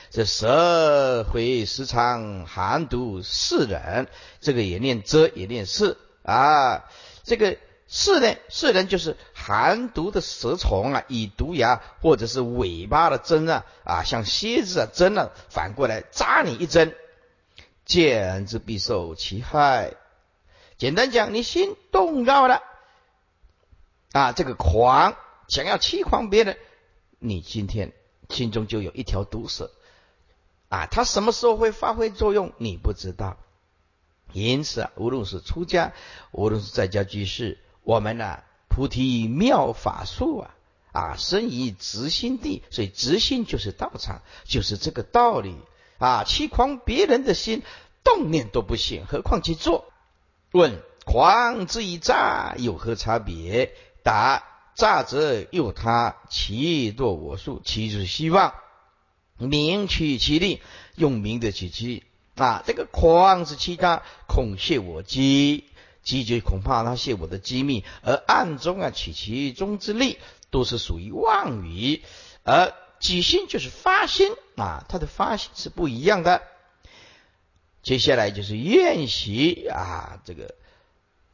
[0.10, 4.08] 这蛇会时常寒毒世人，
[4.40, 6.86] 这个也念遮也念是啊。
[7.24, 16.96] 这个是呢，世人就是寒毒的蛇虫啊，以毒牙或者是尾巴的针啊啊，像蝎子啊针啊，反过来扎你一针，
[17.86, 19.94] 见之必受其害。
[20.78, 22.62] 简单讲，你心动到了
[24.12, 25.16] 啊，这个狂
[25.48, 26.58] 想要欺狂别人。
[27.20, 27.94] 你今天
[28.30, 29.72] 心中就有一条毒蛇
[30.70, 33.38] 啊，它什么时候会发挥作用，你不知道。
[34.34, 35.94] 因此啊，无论是出家，
[36.32, 40.56] 无论是在家居士，我们呢，菩提妙法术啊
[40.92, 45.56] 啊，生于直心地，所以直心就是道场，就是这个道理
[45.98, 46.24] 啊。
[46.24, 47.64] 欺狂别人的心，
[48.04, 49.92] 动念都不行，何况去做？
[50.52, 53.74] 问狂之以诈有何差别？
[54.04, 54.44] 答。
[54.76, 58.54] 诈则诱他，其堕我术，其是希望
[59.38, 60.62] 名取其利，
[60.96, 62.04] 用名的取其利
[62.36, 62.64] 啊！
[62.66, 65.66] 这个狂是其他，恐泄我机，
[66.04, 70.18] 机就恐怕他泄我的机密，而暗中啊取其中之利，
[70.50, 72.02] 都是属于妄语。
[72.44, 76.42] 而己心就是发心啊，他的发心是不一样的。
[77.84, 80.56] 接下来就是愿习啊，这个。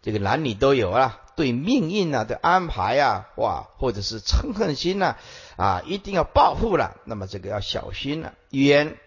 [0.05, 5.15] 这个男女都有啊，对命运啊的安排啊，哇，或者是嗔恨心呐，
[5.55, 8.33] 啊一定要报复了，那么这个要小心了。
[8.49, 8.97] 冤，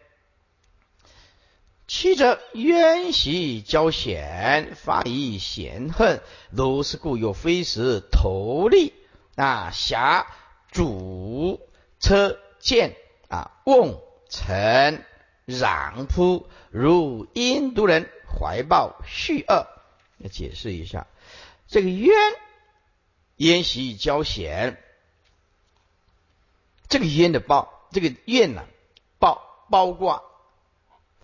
[1.86, 8.92] 七者冤习交险，发以嫌恨，如是故有非时头利
[9.36, 10.26] 啊，侠
[10.70, 11.60] 主
[12.00, 12.96] 车剑
[13.28, 15.04] 啊，瓮尘
[15.46, 19.66] 壤扑，如印度人怀抱蓄恶。
[20.30, 21.06] 解释一下，
[21.68, 22.10] 这个冤
[23.36, 24.82] 冤习交险，
[26.88, 28.64] 这个冤的包，这个怨呢，
[29.18, 30.24] 包包括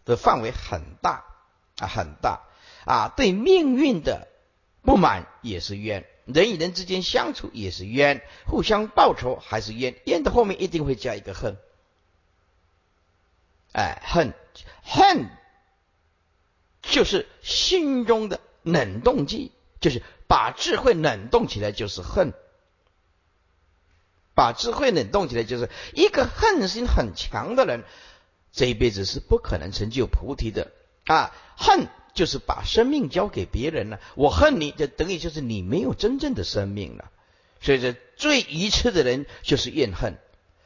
[0.04, 1.24] 的范围很大
[1.78, 2.42] 啊，很大
[2.84, 4.28] 啊，对命运的
[4.82, 11.56] 不满也是冤，人与人之间相处也是冤，互相报仇还是冤，冤的后面一定会加一个恨，
[13.72, 14.34] 哎，恨
[14.82, 15.30] 恨
[16.82, 18.40] 就是心中的。
[18.64, 22.30] 冷冻剂就是把智慧冷冻起来，就是恨；
[24.34, 27.84] 把智慧冷冻起来，就是一个恨心很强的人，
[28.52, 30.70] 这一辈子是不可能成就菩提的
[31.04, 31.34] 啊！
[31.56, 37.10] 恨就是把生命交给别人了，我恨你，就等于就是你没有真正的生命了。
[37.60, 40.18] 所以，说最愚痴的人就是怨恨。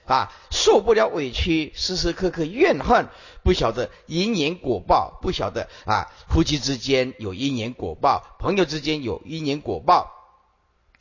[0.06, 3.08] 啊，受不了委屈，时时刻刻怨恨，
[3.42, 10.15] 不晓得因缘果报，不晓得啊，夫妻之间有因缘果报，朋友之间有因缘果报，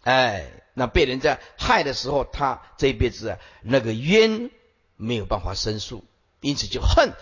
[0.05, 4.51] 哎，那被人在害的时候，他这一辈子啊，那个冤
[4.97, 6.05] 没有办法申诉，
[6.41, 7.13] 因此就恨，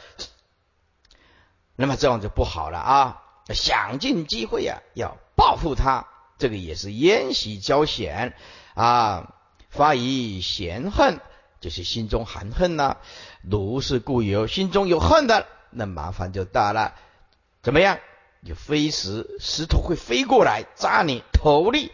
[1.77, 8.35] 那么这样就不好了啊，想尽机会啊，要报复他这个也是烟喜交险
[8.73, 9.33] 啊，
[9.69, 11.21] 发于嫌恨，
[11.61, 12.97] 就是心中含恨呐。
[13.41, 16.95] 如是故有，心中有恨的，那麻烦就大了。
[17.61, 17.97] 怎么样？
[18.45, 21.93] 就飞石，石头会飞过来扎你头里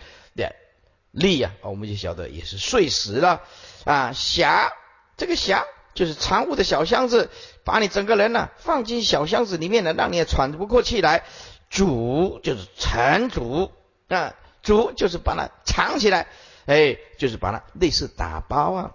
[1.20, 3.42] 力啊，我们就晓得也是碎石了
[3.86, 4.12] 啊。
[4.14, 4.72] 匣，
[5.18, 7.30] 这个匣就是藏物的小箱子，
[7.64, 11.24] 把你整个人呢放进小箱子里面呢，让你也喘不过气来。
[11.70, 13.72] 主就是缠主
[14.08, 16.28] 啊，主就是把它藏起来，
[16.66, 18.92] 哎，就是把它类似打包啊。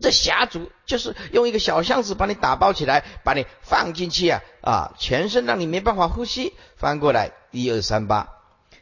[0.00, 6.54] 这匣主就是用一个小箱子把你打包起来，把你放进去啊啊，全身让你没办法呼吸。
[6.76, 8.28] 翻过来，一二三八，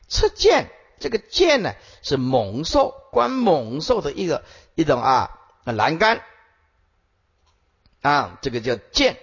[0.09, 6.23] 赤剑，这个剑呢是猛兽，关猛兽的一个一种啊栏杆
[8.03, 9.19] 啊，这个叫剑。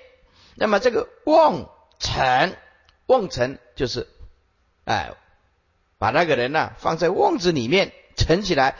[0.55, 2.57] 那么这个瓮沉，
[3.07, 4.07] 瓮沉就是
[4.85, 5.13] 哎，
[5.97, 8.77] 把那个人呢放在瓮子里面沉起来，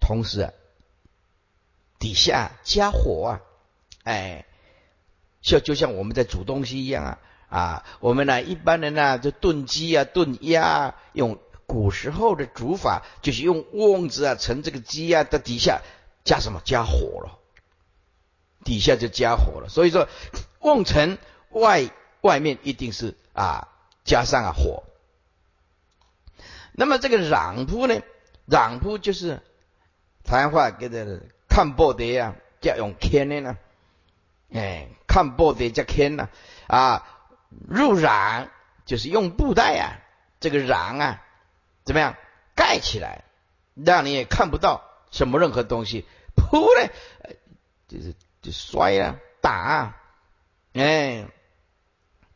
[0.00, 0.52] 同时。
[1.98, 3.40] 底下加火啊，
[4.04, 4.46] 哎，
[5.42, 7.18] 就就像我们在煮东西一样啊
[7.50, 11.38] 啊，我们呢一般人呢就炖鸡啊炖鸭，用
[11.70, 15.82] 古时候的煮法就是用瓮子啊盛这个鸡啊的底下
[16.24, 16.60] 加什么？
[16.64, 17.38] 加火了，
[18.64, 20.08] 底下就加火了，所以说
[20.58, 21.16] 瓮盛
[21.50, 21.88] 外
[22.22, 23.68] 外面一定是啊
[24.02, 24.82] 加上啊火，
[26.72, 28.02] 那么这个壤铺呢，
[28.48, 29.40] 壤铺就是
[30.24, 31.22] 谈话给的。
[31.52, 33.58] 看报的呀，叫用牵的呢，
[34.52, 36.28] 哎，看报的叫牵呢，
[36.68, 37.04] 啊，
[37.68, 38.46] 入壤
[38.86, 39.98] 就是用布袋啊，
[40.38, 41.24] 这个壤啊，
[41.90, 42.14] 怎么样？
[42.54, 43.24] 盖起来，
[43.74, 46.92] 让你也看不到什么任何东西，扑嘞，
[47.88, 49.96] 就是就摔啊，打啊，
[50.72, 51.26] 哎，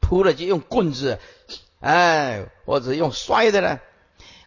[0.01, 1.21] 扑了就用棍子，
[1.79, 3.79] 哎，或者用摔的呢。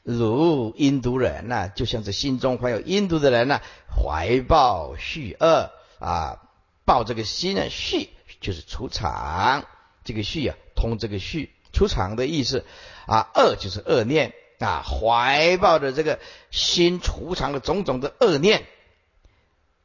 [0.04, 6.42] 如印度人呐，就像这心中怀有阴毒的人呐，怀抱蓄恶啊，
[6.84, 8.10] 抱这个心呢，蓄
[8.42, 9.64] 就是出场，
[10.04, 12.66] 这个蓄啊，通这个蓄出场的意思
[13.06, 14.34] 啊，恶就是恶念。
[14.60, 16.20] 啊，怀抱着这个
[16.52, 18.64] 心储藏的种种的恶念。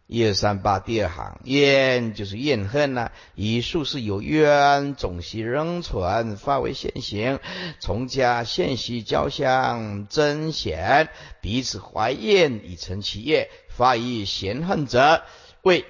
[0.06, 3.12] 一二三八第二行，怨就是怨恨呐。
[3.34, 7.40] 以术是有冤，总系仍存，发为现行。
[7.80, 11.08] 从家现习交相真显，
[11.40, 13.50] 彼此怀怨以成其业。
[13.70, 15.22] 发于嫌恨者，
[15.62, 15.86] 为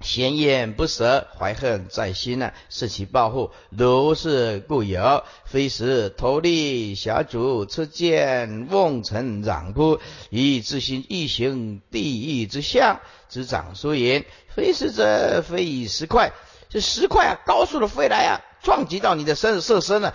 [0.00, 3.50] 嫌厌不舍，怀恨在心呢，是其报复。
[3.70, 13.00] 如是故有，非时投利小主持剑瓮城壤铺，以自心异行地狱之相。
[13.28, 16.32] 之长说言，非时者非以石块，
[16.68, 20.14] 这石块啊，高速的飞来啊，撞击到你的身射身了，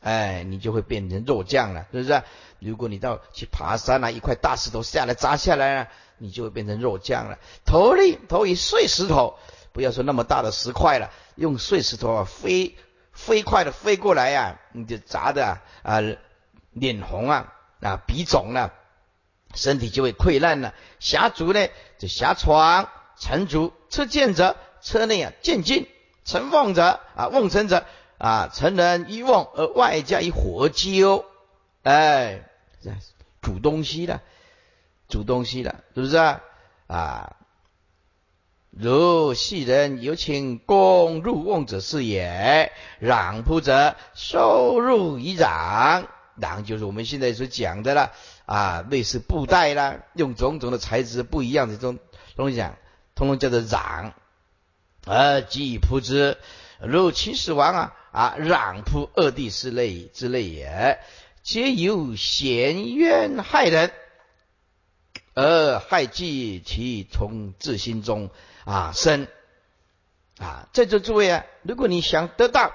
[0.00, 2.22] 哎，你就会变成肉酱了，是不是？
[2.60, 5.88] 如果你到去爬山啊，一块大石头下来砸下来啊，
[6.20, 7.38] 你就会变成肉酱了。
[7.64, 9.38] 投力投以碎石头，
[9.72, 12.76] 不要说那么大的石块了，用碎石头啊，飞
[13.12, 16.00] 飞快的飞过来呀，你就砸的啊
[16.72, 18.74] 脸红啊啊鼻肿了。
[19.54, 20.74] 身体就会溃烂了。
[21.00, 21.66] 侠足呢，
[21.98, 22.84] 就侠床；
[23.18, 25.86] 沉足，车见者车内啊渐进；
[26.24, 27.84] 沉瓮者啊瓮沉者
[28.18, 31.24] 啊成人一瓮而外加一火鸡哦，
[31.82, 32.48] 哎，
[33.42, 34.22] 煮东西了，
[35.10, 36.40] 煮东西了，是不是啊？
[36.86, 37.36] 啊，
[38.70, 46.06] 如细人有请公入瓮者是也，壤铺者收入以壤，
[46.40, 48.12] 壤就是我们现在所讲的了。
[48.46, 51.98] 啊，类似布袋啦，用种种的材质不一样的这种
[52.34, 52.76] 东西讲，
[53.14, 54.12] 通通叫做壤，
[55.06, 56.36] 而即铺之，
[56.80, 60.98] 如秦始皇啊啊，壤铺二帝之类之类也，
[61.44, 63.92] 皆有嫌冤害人，
[65.34, 68.30] 而害忌其从自心中
[68.64, 69.28] 啊生
[70.38, 72.72] 啊，在座诸位啊，如果你想得到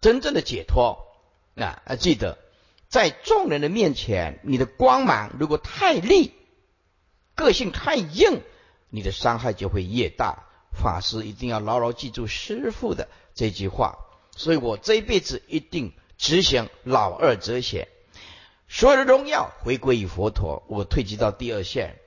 [0.00, 1.06] 真正的解脱
[1.56, 2.38] 啊，啊记得。
[2.88, 6.34] 在众人的面前，你的光芒如果太利，
[7.34, 8.42] 个性太硬，
[8.90, 10.44] 你的伤害就会越大。
[10.72, 13.96] 法师一定要牢牢记住师父的这句话，
[14.36, 17.88] 所以我这一辈子一定执行老二哲学，
[18.72, 20.62] 所有的荣耀回归于佛陀。
[20.66, 21.98] 我退居到第二线。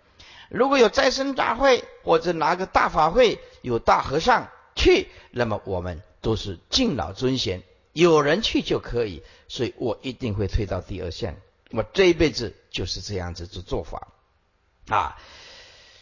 [0.50, 7.62] 如果有再生大会或者哪个大法会有大和尚去，那么我们都是敬老尊贤。
[7.94, 11.40] 有人去就可以，所以我一定会退到第二线。
[11.70, 14.08] 我这一辈子就是这样子做做法
[14.88, 15.18] 啊，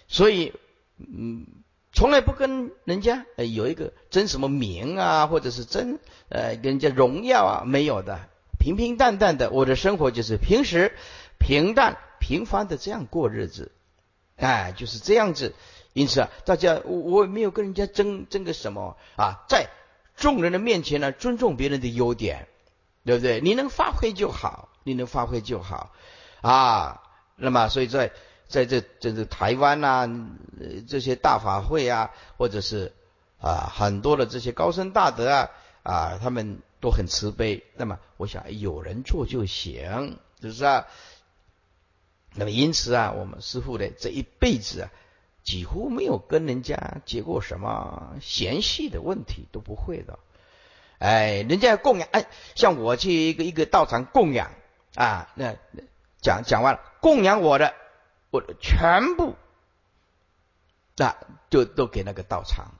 [0.07, 0.53] 所以
[0.97, 1.45] 嗯，
[1.91, 5.99] 从来不跟人家呃有一个争什么名啊，或者是争
[6.29, 8.29] 呃跟人家荣耀啊，没有的。
[8.63, 10.93] 平平淡淡的，我的生活就是平时
[11.37, 13.73] 平淡平凡的这样过日子，
[14.37, 15.53] 哎，就是这样子。
[15.91, 19.67] 因此啊，大家我我也没有跟人家争争个什么啊，在
[20.15, 22.47] 众人的面前呢，尊重别人的优点，
[23.03, 23.41] 对不对？
[23.41, 25.91] 你能发挥就好，你能发挥就好
[26.39, 27.01] 啊。
[27.35, 28.11] 那么，所以在
[28.47, 30.07] 在这这是台湾呐，
[30.87, 32.93] 这些大法会啊，或者是
[33.41, 35.49] 啊很多的这些高僧大德啊
[35.83, 37.63] 啊，他们都很慈悲。
[37.77, 40.85] 那么，我想有人做就行，是不是啊？
[42.35, 44.91] 那么，因此啊，我们师父的这一辈子啊。
[45.43, 50.17] 几乎没有跟人家结过什么嫌隙的问题，都不会的。
[50.99, 54.51] 哎，人家供养，哎，像我去一个一个道场供养
[54.95, 55.57] 啊，那
[56.21, 57.73] 讲讲完了，供养我的，
[58.31, 59.35] 我全部
[60.95, 61.17] 那
[61.49, 62.71] 就都给那个道场。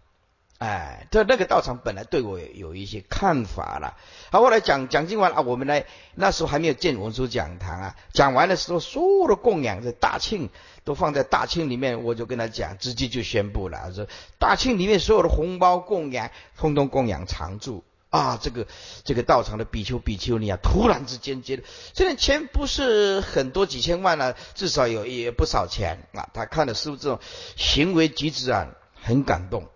[0.64, 3.98] 哎，这那个道场本来对我有一些看法了。
[4.32, 5.86] 好，后来讲讲经完啊，我们来
[6.16, 7.98] 那时候还没有建文殊讲堂啊。
[8.14, 10.50] 讲完的时候，所有的供养在大庆
[10.86, 14.08] 都放在大庆里面，我就跟他讲，直接就宣布了，说
[14.40, 18.40] 大庆里面所有的红包供养，通通供养常住啊。
[18.42, 18.66] 这个
[19.04, 26.30] 这个道场的比丘比丘尼啊，突然之间觉得，虽然钱不是很多几千万了，至少有也不少钱啊。
[26.34, 27.20] 他看了师傅这种
[27.58, 28.70] 行为举止啊，
[29.02, 29.68] 很感动。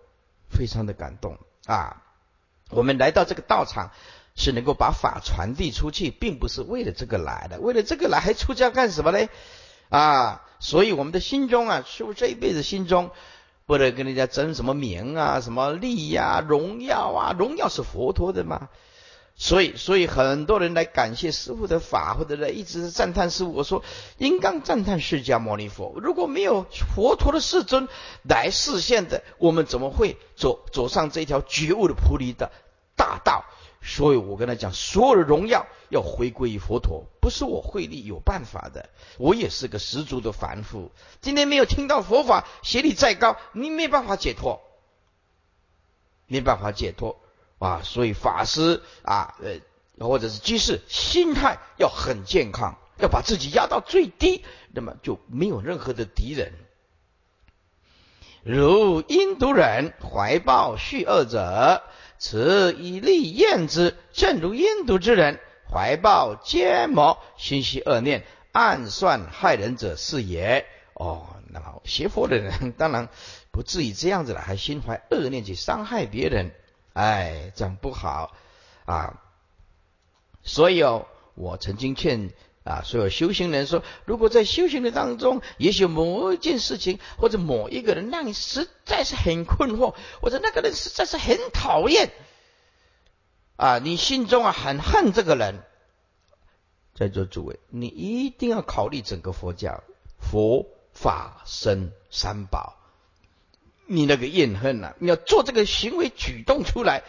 [0.50, 2.02] 非常的感动啊！
[2.70, 3.92] 我们来到这个道场，
[4.34, 7.60] 是能够把法传递出去，并不是为了这个来的。
[7.60, 9.28] 为了这个来，还出家干什么呢？
[9.88, 10.44] 啊！
[10.60, 13.10] 所以我们的心中啊，是不是这一辈子心中
[13.64, 17.32] 不能跟人家争什么名啊、什么利呀、荣耀啊？
[17.38, 18.68] 荣耀是佛陀的嘛？
[19.40, 23.52] 所以，所以很多人来感谢师傅的法，或者来一直赞叹师傅。
[23.52, 23.84] 我说，
[24.18, 25.94] 应当赞叹释迦牟尼佛。
[26.02, 26.66] 如果没有
[26.96, 27.86] 佛陀的世尊
[28.24, 32.50] 来示现的，我们怎么会走走上这条觉悟的菩提的
[32.96, 33.44] 大道？
[33.80, 38.88] 所以我跟他讲，所有的荣耀要回归于佛陀，不是我慧力有办法的。
[39.18, 44.60] 我也是个十足的凡夫，今天没有听到佛法，学历再高，你没办法解脱，
[46.26, 47.20] 没办法解脱。
[47.58, 56.52] 啊，所以法师啊，呃，或者是居士，心态要很健康，要把自己压到最低，那么就没有任何的敌人。
[58.44, 61.82] 如印度人怀抱蓄恶者，
[62.18, 65.40] 此以利厌之；正如印度之人
[65.70, 70.64] 怀抱奸谋，心系恶念，暗算害人者是也。
[70.94, 73.08] 哦，那么邪佛的人当然
[73.50, 76.52] 不至于这样子了，还心怀恶念去伤害别人。
[76.92, 78.34] 哎，这样不好
[78.86, 79.22] 啊！
[80.42, 82.32] 所以哦，我曾经劝
[82.64, 92.10] 啊，所有修行人说，如果在修行的当中，也许某一件事情或者某一个人让你实在是很困惑，或者那个人实在是很讨厌
[93.56, 95.62] 啊，你心中啊很恨这个人，
[96.94, 99.82] 在座诸位，你一定要考虑整个佛教
[100.18, 102.77] 佛法僧三宝。
[103.90, 107.04] 你那个怨恨呐，你要做这个行为举动出来，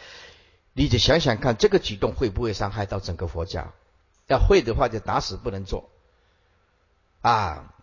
[0.72, 3.74] 你就想想看，这个举动会不会伤害到整个佛教？
[4.28, 5.90] 要会的话，就打死不能做
[7.22, 7.76] 啊！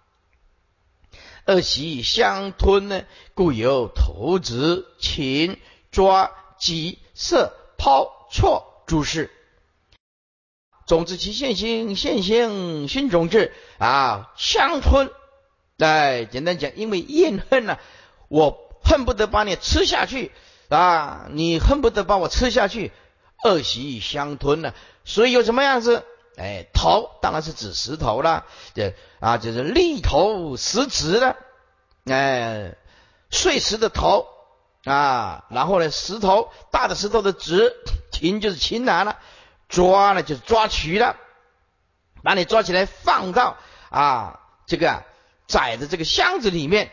[1.45, 9.31] 恶习相吞呢，故有投掷、擒、抓、击、射、抛、错诸事。
[10.87, 15.11] 总之其现行，现行心种智啊，相吞。
[15.77, 17.79] 哎，简单讲，因为怨恨呢，
[18.29, 18.66] 我。
[18.89, 20.31] 恨不得把你吃下去
[20.69, 21.27] 啊！
[21.31, 22.93] 你恨不得把我吃下去，
[23.43, 24.73] 恶习相吞呢。
[25.05, 26.05] 所以有什么样子？
[26.37, 31.37] 哎，头当然是指石头了，这啊就是立头石子的，
[32.05, 32.77] 哎，
[33.31, 34.29] 碎石的头
[34.85, 35.47] 啊。
[35.51, 37.75] 然后呢，石头大的石头的子，
[38.13, 39.19] 擒就是擒拿了，
[39.69, 41.17] 抓呢就是抓取了，
[42.23, 43.57] 把你抓起来放到
[43.91, 45.03] 啊这个
[45.49, 46.93] 窄的这个箱子里面，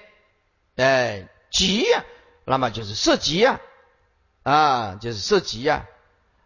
[0.75, 1.29] 哎。
[1.53, 2.03] 急呀，
[2.45, 3.61] 那么就是射急呀，
[4.41, 5.85] 啊，就是射急呀，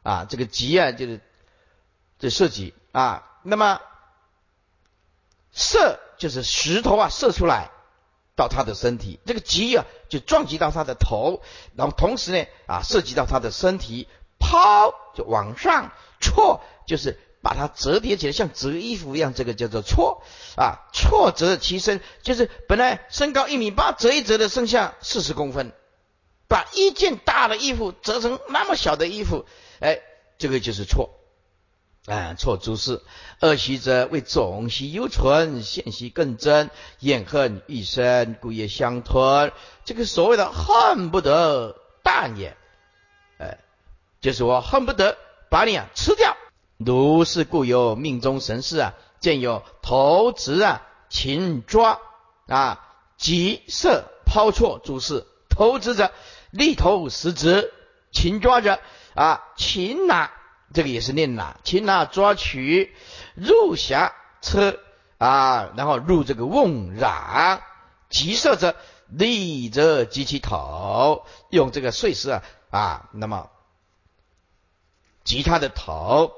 [0.03, 1.21] 啊，这个急呀，就是
[2.19, 3.23] 这射击啊。
[3.41, 3.79] 那么
[5.53, 7.71] 射就是石头啊，射出来
[8.35, 11.41] 到他的身体，这个急啊就撞击到他的头，
[11.75, 20.23] 然后同时呢啊，涉及到他的身体，抛就往上，错就是把它折叠起来，像折衣服一样，这个叫做错
[20.55, 25.71] 啊，错折其身，就是本来身高一米八，折一折的剩下四十公分，
[26.47, 29.45] 把一件大的衣服折成那么小的衣服，
[29.79, 29.99] 哎，
[30.37, 31.11] 这个就是错
[32.05, 33.01] 啊，错诸事。
[33.39, 36.71] 恶习者为总习犹存，现习更增，
[37.01, 39.51] 怨恨愈深，故业相吞。
[39.85, 42.57] 这个所谓的恨不得淡也，
[43.37, 43.59] 哎，
[44.21, 45.17] 就是我恨不得
[45.51, 46.35] 把你啊吃掉。
[46.77, 51.99] 如是故有命中神事啊，见有投掷啊、擒抓
[52.47, 52.85] 啊、
[53.17, 55.25] 急射抛错诸事。
[55.49, 56.11] 投掷者
[56.51, 57.73] 立头实直，
[58.11, 58.79] 擒抓者
[59.15, 60.31] 啊，擒拿
[60.71, 62.95] 这个也是念拿，擒拿抓取
[63.33, 64.11] 入匣
[64.41, 64.77] 车
[65.17, 67.59] 啊，然后入这个瓮壤，
[68.07, 68.75] 急射者
[69.07, 73.49] 立则击其头，用这个碎石啊啊，那么
[75.23, 76.31] 击他的头。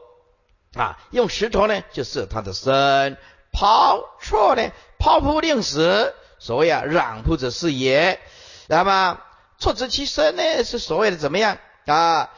[0.76, 3.18] 啊，用石头呢就射他的身，
[3.52, 8.20] 抛错呢抛扑令死，所谓啊攘扑者是也。
[8.68, 9.20] 那么
[9.58, 12.30] 错之其身呢是所谓的怎么样啊？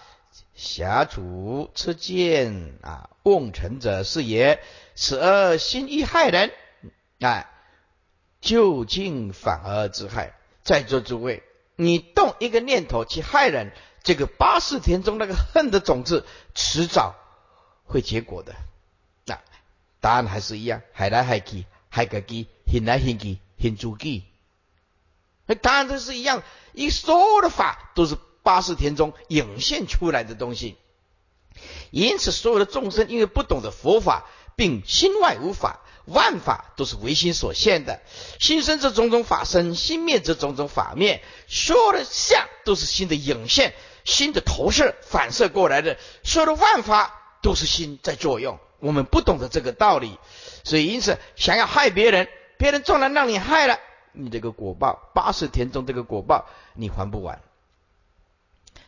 [0.53, 4.61] 侠主持剑啊，瓮臣者是也，
[4.95, 6.51] 此而心欲害人，
[7.19, 7.49] 哎，
[8.41, 10.35] 究竟反而自害。
[10.63, 11.41] 在座诸位，
[11.75, 13.71] 你动一个念头去害人，
[14.03, 17.15] 这个八世田中那个恨的种子，迟早。
[17.91, 18.55] 会结果的，
[19.25, 19.37] 那
[19.99, 24.23] 答案还是一样，海来海去，海个己，恨来恨去，恨自己。
[25.45, 30.77] 那答案都是一样，一所有的法都是八识田中涌现出来的东西。
[31.89, 34.25] 因此，所有的众生因为不懂得佛法，
[34.55, 38.01] 并心外无法，万法都是唯心所现的。
[38.39, 41.21] 心生这种种法生，心灭这种种法灭。
[41.49, 43.73] 所有的相都是心的涌现，
[44.05, 45.97] 心的投射反射过来的。
[46.23, 47.17] 所有的万法。
[47.41, 50.17] 都是心在作用，我们不懂得这个道理，
[50.63, 52.27] 所以因此想要害别人，
[52.57, 53.79] 别人纵然让你害了，
[54.13, 57.41] 你这个果报八十田中这个果报你还不完。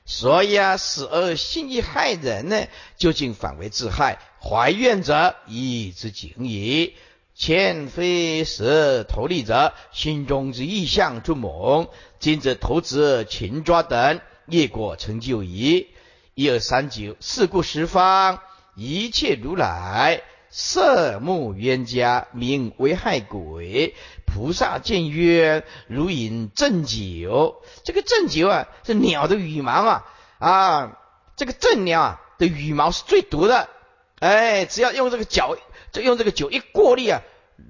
[0.06, 4.20] 所以啊，死而心意害人呢，究竟反为自害。
[4.42, 6.96] 怀怨者亦之景矣。
[7.36, 11.88] 欠非时投利者，心中之意象之猛，
[12.20, 15.88] 今则投资擒抓等，业果成就矣。
[16.36, 18.40] 一二三九，四故十方
[18.74, 23.94] 一切如来色目冤家，名为害鬼。
[24.26, 27.62] 菩萨见曰：如饮鸩酒。
[27.84, 30.06] 这个鸩酒啊，是鸟的羽毛啊
[30.40, 30.98] 啊，
[31.36, 33.70] 这个鸩鸟啊的羽毛是最毒的。
[34.18, 35.60] 哎，只要用这个酒，
[35.92, 37.22] 就用这个酒一过滤啊，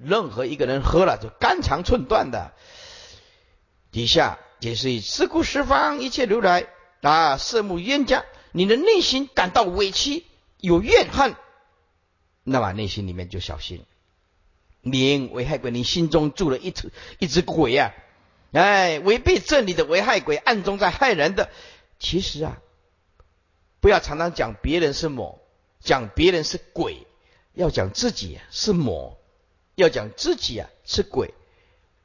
[0.05, 2.53] 任何一个人喝了就肝肠寸断的。
[3.91, 6.67] 底下解释四故十方一切如来
[7.01, 8.23] 啊，色目冤家。
[8.53, 10.23] 你的内心感到委屈，
[10.59, 11.35] 有怨恨，
[12.43, 13.83] 那么内心里面就小心。
[14.81, 17.93] 名危害鬼，你心中住了一只一只鬼啊！
[18.51, 21.49] 哎，违背真理的危害鬼，暗中在害人的。
[21.99, 22.61] 其实啊，
[23.79, 25.41] 不要常常讲别人是魔，
[25.79, 27.07] 讲别人是鬼，
[27.53, 29.17] 要讲自己是魔，
[29.75, 31.33] 要讲自己啊是鬼。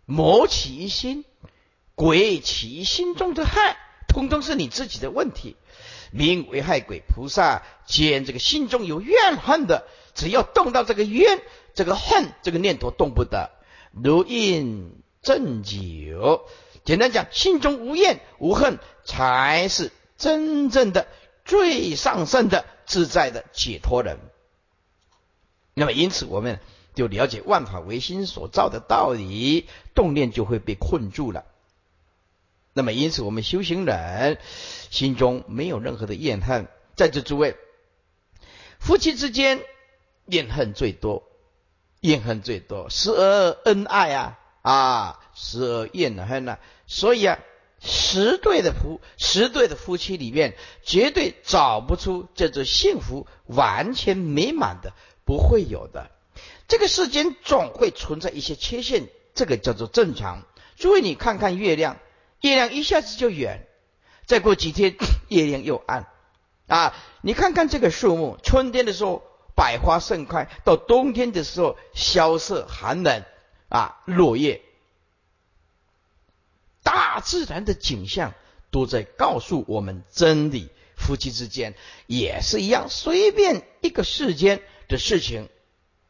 [0.07, 1.25] 魔起于心，
[1.95, 3.77] 鬼起于心中的害，
[4.07, 5.57] 通通是你自己的问题。
[6.11, 11.41] 名为害鬼菩萨，见这个心中有怨恨的，只要动到这个怨、
[11.75, 13.51] 这个恨、这个念头动不得，
[13.93, 16.47] 如饮鸩酒。
[16.85, 21.07] 简单讲，心中无怨无恨，才是真正的
[21.45, 24.19] 最上圣的自在的解脱人。
[25.75, 26.61] 那么，因此我们
[26.95, 31.45] 就了解万法唯心所造的道理，动念就会被困住了。
[32.73, 34.39] 那么，因此我们修行人
[34.91, 36.69] 心中没有任何的怨恨。
[36.95, 37.57] 在这诸位，
[38.81, 39.61] 夫妻之间
[40.27, 41.23] 怨恨最多，
[42.01, 46.59] 怨恨最多，时而恩爱啊啊，时而怨恨啊。
[46.87, 47.39] 所以啊，
[47.81, 54.93] 十对的夫，十对的夫妻里面，绝对找不出叫做幸福完全美满的，
[55.25, 56.11] 不会有的。
[56.67, 60.43] 这个世间总会存在一些缺陷，这个叫做正常。
[60.77, 61.97] 诸位，你看看月亮。
[62.41, 63.67] 月亮一下子就圆，
[64.27, 64.97] 再过几天
[65.29, 66.07] 月亮又暗
[66.67, 66.95] 啊！
[67.23, 69.23] 你看看这个树木，春天的时候
[69.57, 73.25] 百花盛开，到冬天的时候萧瑟寒冷
[73.69, 74.63] 啊，落叶。
[76.83, 78.35] 大自然的景象
[78.71, 80.71] 都在告诉我们真理。
[80.97, 81.75] 夫妻之间
[82.07, 85.49] 也是一样，随便一个世间的事情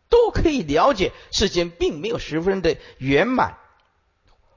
[0.09, 3.59] 都可以了解，世间并没有十分的圆满。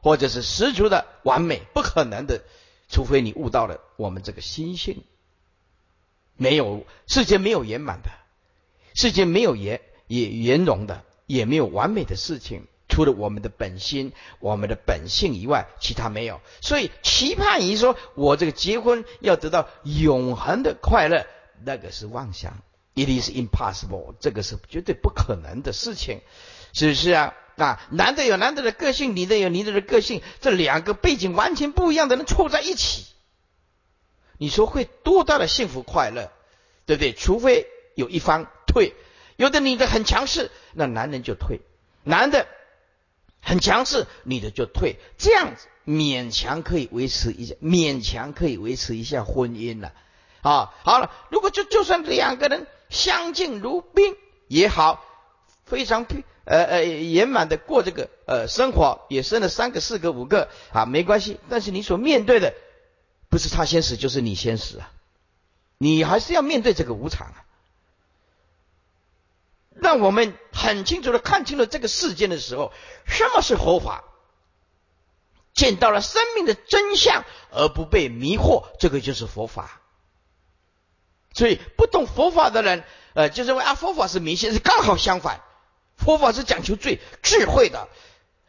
[0.01, 2.41] 或者是十足的完美，不可能的，
[2.89, 5.03] 除非你悟到了我们这个心性，
[6.35, 8.09] 没有世界没有圆满的，
[8.95, 16.41] 世界没有圆也圆融的，也没有完美的事情，除了我们的本心、我们的本性以外，其他没有。
[16.61, 21.25] 所以期盼于说我这个结婚要得到永恒的快乐，
[21.63, 22.63] 那个是妄想
[22.95, 26.21] ，it is impossible，这个是绝对不可能的事情，
[26.73, 27.33] 是不是啊？
[27.61, 33.05] 啊，男的有男的的个性，女的有女的的个性，这两个背景完全不一样的人凑在一起，
[34.37, 36.31] 你说会多大的幸福快乐，
[36.87, 37.13] 对不对？
[37.13, 38.93] 除非有一方退；
[39.35, 41.59] 有的女的很强势，那男人就退；
[42.03, 42.47] 男的
[43.41, 44.95] 很强势，女的就退。
[45.19, 49.93] 这样子勉强可以维持一下，勉强可以维持一下婚姻了。
[50.41, 54.15] 啊，好了，如果就就算两个人相敬如宾
[54.47, 55.05] 也好，
[55.65, 56.05] 非常
[56.51, 61.39] 呃呃圆满的过这个呃生活，也生了三个、四个、五个啊，没关系。
[61.49, 62.53] 但是你所面对的
[63.29, 64.91] 不是他先死，就是你先死啊。
[65.77, 67.45] 你还是要面对这个无常啊！
[69.69, 72.73] 让我们很清楚的看清了这个世间的时候，
[73.05, 74.03] 什么是佛法？
[75.53, 79.79] 见到了生命的真相而不被迷惑，这个就是佛法。
[81.33, 82.83] 所以不懂佛法的人，
[83.13, 85.41] 呃，就认为啊，佛法是迷信，是刚好相反。
[86.03, 87.87] 佛法是讲求最智慧的，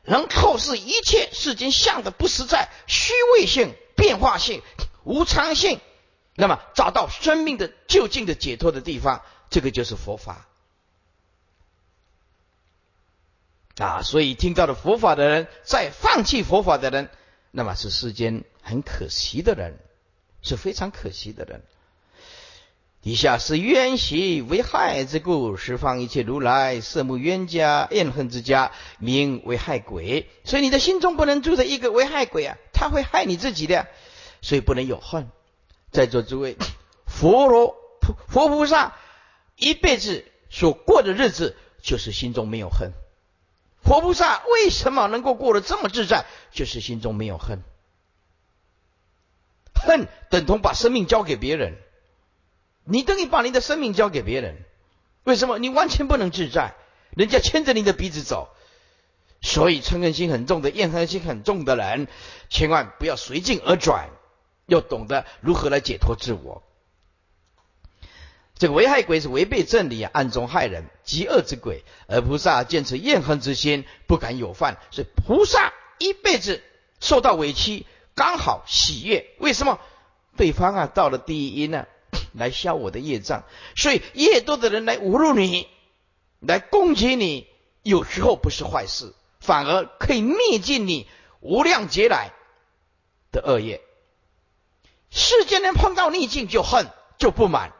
[0.05, 4.62] 能透视一切世间相的不实在、虚伪性、变化性、
[5.05, 5.78] 无常性。
[6.34, 10.48] 那么找到生命的就近的解脱的地方，这个就是佛法
[13.76, 14.03] 啊！
[14.03, 17.11] 所以听到了佛法的人，在放弃佛法的人，
[17.50, 19.78] 那么是世间很可惜的人，
[20.40, 21.62] 是非常可惜的人。
[23.05, 30.30] 以下是冤习为害之故，十方一切如来色目冤家、怨恨之家，名为害鬼。
[30.44, 33.88] 所以你的心中不能住着一个为害鬼啊，他会害你自己的，
[34.40, 35.28] 所以不能有恨。
[35.90, 36.57] 在座诸位，
[37.05, 37.76] 佛罗
[38.28, 38.96] 佛菩萨
[39.57, 42.92] 一辈子所过的日子，就是心中没有恨。
[43.82, 46.24] 佛菩萨为什么能够过得这么自在？
[46.53, 47.64] 就是心中没有恨。
[49.74, 51.76] 恨等同把生命交给别人，
[52.85, 54.57] 你等于把你的生命交给别人。
[55.24, 55.59] 为什么？
[55.59, 56.74] 你完全不能自在，
[57.11, 58.49] 人家牵着你的鼻子走。
[59.41, 62.09] 所以嗔恨心很重的、厌恨心很重的人，
[62.49, 64.11] 千万不要随境而转。
[64.66, 66.62] 要懂得如何来解脱自我。
[68.57, 71.85] 这个危害鬼是违背正理，暗中害人，极恶之鬼。
[72.07, 74.78] 而菩萨坚持怨恨之心，不敢有犯。
[74.93, 76.62] 所以菩萨一辈子
[77.01, 79.26] 受到委屈，刚好喜悦。
[79.39, 79.80] 为什么？
[80.37, 81.87] 对方啊，到了第一因呢，
[82.33, 83.45] 来消我的业障。
[83.76, 85.68] 所以越多的人来侮辱你，
[86.41, 87.47] 来攻击你，
[87.83, 91.07] 有时候不是坏事，反而可以灭尽你
[91.41, 92.33] 无量劫来
[93.30, 93.80] 的恶业。
[95.11, 97.72] 世间人碰到逆境就恨就不满，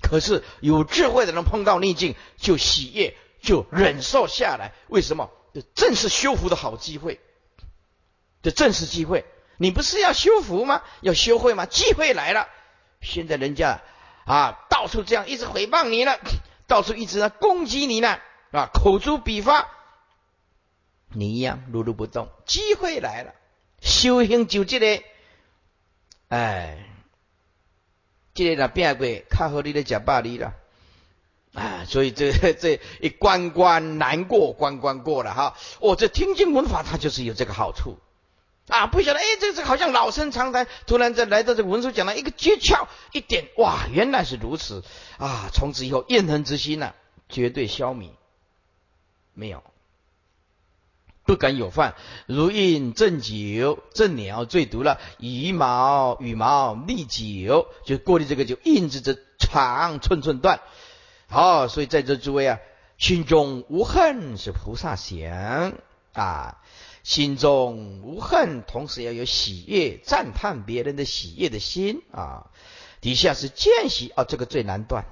[0.00, 4.72] 可是有智慧的人碰到逆境就喜悦就忍受下来。
[4.88, 5.30] 为什么？
[5.54, 7.20] 这正是修福的好机会，
[8.42, 9.24] 这正是机会。
[9.56, 10.82] 你不是要修福吗？
[11.00, 11.66] 要修会吗？
[11.66, 12.46] 机会来了。
[13.00, 13.80] 现在人家
[14.24, 16.18] 啊，到处这样一直诽谤你了，
[16.66, 18.18] 到处一直在攻击你呢，
[18.50, 19.68] 啊，口诛笔伐，
[21.12, 22.28] 你一样如如不动。
[22.44, 23.34] 机会来了，
[23.80, 25.02] 修行就这个。
[26.28, 26.84] 哎，
[28.34, 30.52] 这个那变过，较好你咧食百里了
[31.54, 31.84] 啊！
[31.86, 35.56] 所以这 这一关关难过关关过了哈。
[35.80, 37.98] 哦，这听经闻法它就是有这个好处
[38.68, 38.86] 啊！
[38.86, 44.84] 不晓得哎，这这好像老生常谈，突然在来到这个文书讲了一个诀窍一点，哇，原来是如此
[45.18, 45.50] 啊！
[45.52, 46.94] 从此以后怨恨之心呢，
[47.28, 48.10] 绝对消弭，
[49.34, 49.62] 没有。
[51.24, 51.94] 不敢有犯，
[52.24, 54.98] 如印正酒，正鸟最毒了。
[55.18, 60.60] 羽毛羽毛利酒，就过滤这个就印子着长寸寸断。
[61.28, 62.58] 好，所以在这诸位啊，
[62.96, 65.74] 心中无恨是菩萨行
[66.14, 66.56] 啊，
[67.08, 72.50] 心中无恨，同时要有喜悦，赞叹别人的喜悦的心啊。
[73.00, 75.06] 底下是见习啊，这个最难断。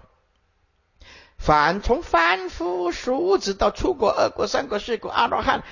[1.39, 5.65] 凡从凡夫俗子到出国二国三国四国阿罗汉。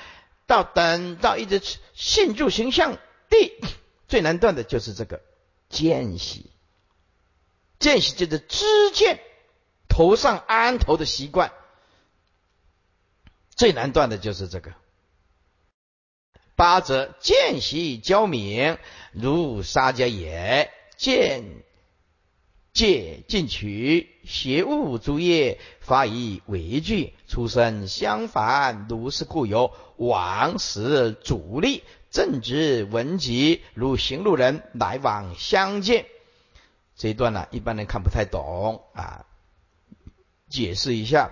[0.46, 1.60] 到等到一直
[1.94, 2.96] 信住形象
[3.28, 3.52] 地
[4.08, 5.20] 最难断的就是这个
[5.68, 6.50] 见习，
[7.78, 8.64] 见习就是知
[8.94, 9.20] 见
[9.88, 11.52] 头上安头的习惯，
[13.54, 14.72] 最难断的就是这个。
[16.56, 18.78] 八则见习交明，
[19.12, 21.44] 如沙家也见。
[22.72, 36.06] 戒进取，邪物诸业，发以为惧，出身相反，如是故有往时主力，正直文集，如行路人来往相见。
[36.96, 39.24] 这一段呢，一般人看不太懂啊，
[40.48, 41.30] 解释一下。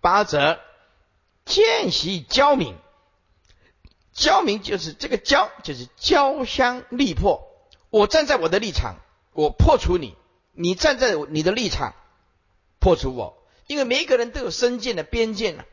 [0.00, 0.60] 八则
[1.44, 2.76] 见习交明，
[4.20, 7.48] 交明就是这个交，就是交相力破。
[7.88, 8.96] 我站在我的立场。
[9.32, 10.16] 我破除你，
[10.52, 11.94] 你站在你的立场
[12.80, 15.64] 破除我，因为每一个人都有身见的边界呢，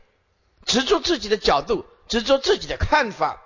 [0.64, 3.42] 执着自己的角度，执着自己的看法，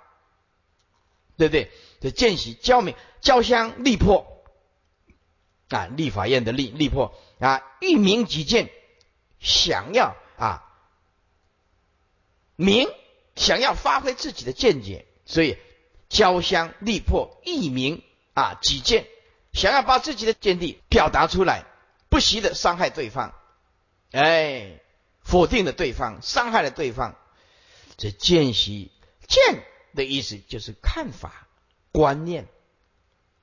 [1.35, 1.71] 对不对？
[1.99, 4.43] 这见习交明交相力破
[5.69, 8.69] 啊，立法院的立立破啊，一明即见，
[9.39, 10.63] 想要啊
[12.55, 12.87] 明，
[13.35, 15.57] 想要发挥自己的见解，所以
[16.09, 18.03] 交相立破，欲明
[18.33, 19.07] 啊己见，
[19.53, 21.65] 想要把自己的见地表达出来，
[22.09, 23.33] 不惜的伤害对方，
[24.11, 24.79] 哎，
[25.23, 27.15] 否定了对方，伤害了对方，
[27.97, 28.91] 这见习
[29.27, 29.63] 见
[29.95, 31.47] 的意思就是看法、
[31.91, 32.47] 观念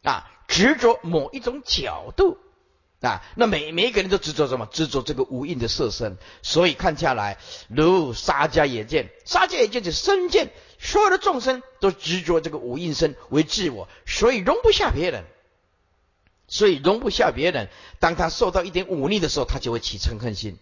[0.02, 0.30] 啊。
[0.46, 2.36] 执着某一种角度
[3.00, 4.66] 啊，那每每一个人都执着什么？
[4.66, 6.18] 执着这个无印的色身。
[6.42, 7.38] 所以看下来，
[7.68, 15.24] 如沙家也见，沙家也见是身见，所有的众生都执着这个无印身为自我，所以容不下别人，
[16.46, 17.70] 所以容不下别人。
[18.00, 20.58] 当他受到一点忤逆的时候，他就会起嗔恨心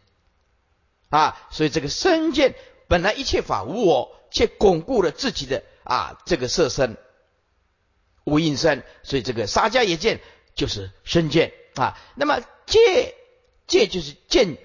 [1.11, 1.37] 啊。
[1.51, 2.55] 所以这个身见
[2.87, 6.97] 本来一切法无我，却巩固了自己的啊这个色身。
[8.23, 10.21] 无印身，所以这个沙家也见
[10.55, 11.99] 就是身见啊。
[12.15, 13.15] 那么戒
[13.67, 14.57] 戒就是见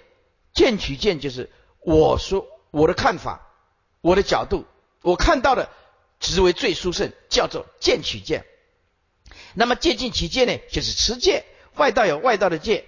[0.53, 1.49] 见取见，就是
[1.80, 3.47] 我说我的看法，
[4.01, 4.66] 我的角度，
[5.01, 5.70] 我看到的
[6.20, 8.45] 只为最殊胜，叫做见取见。
[9.53, 11.45] 那么戒尽取戒呢，就是持戒。
[11.76, 12.86] 外道有外道的戒，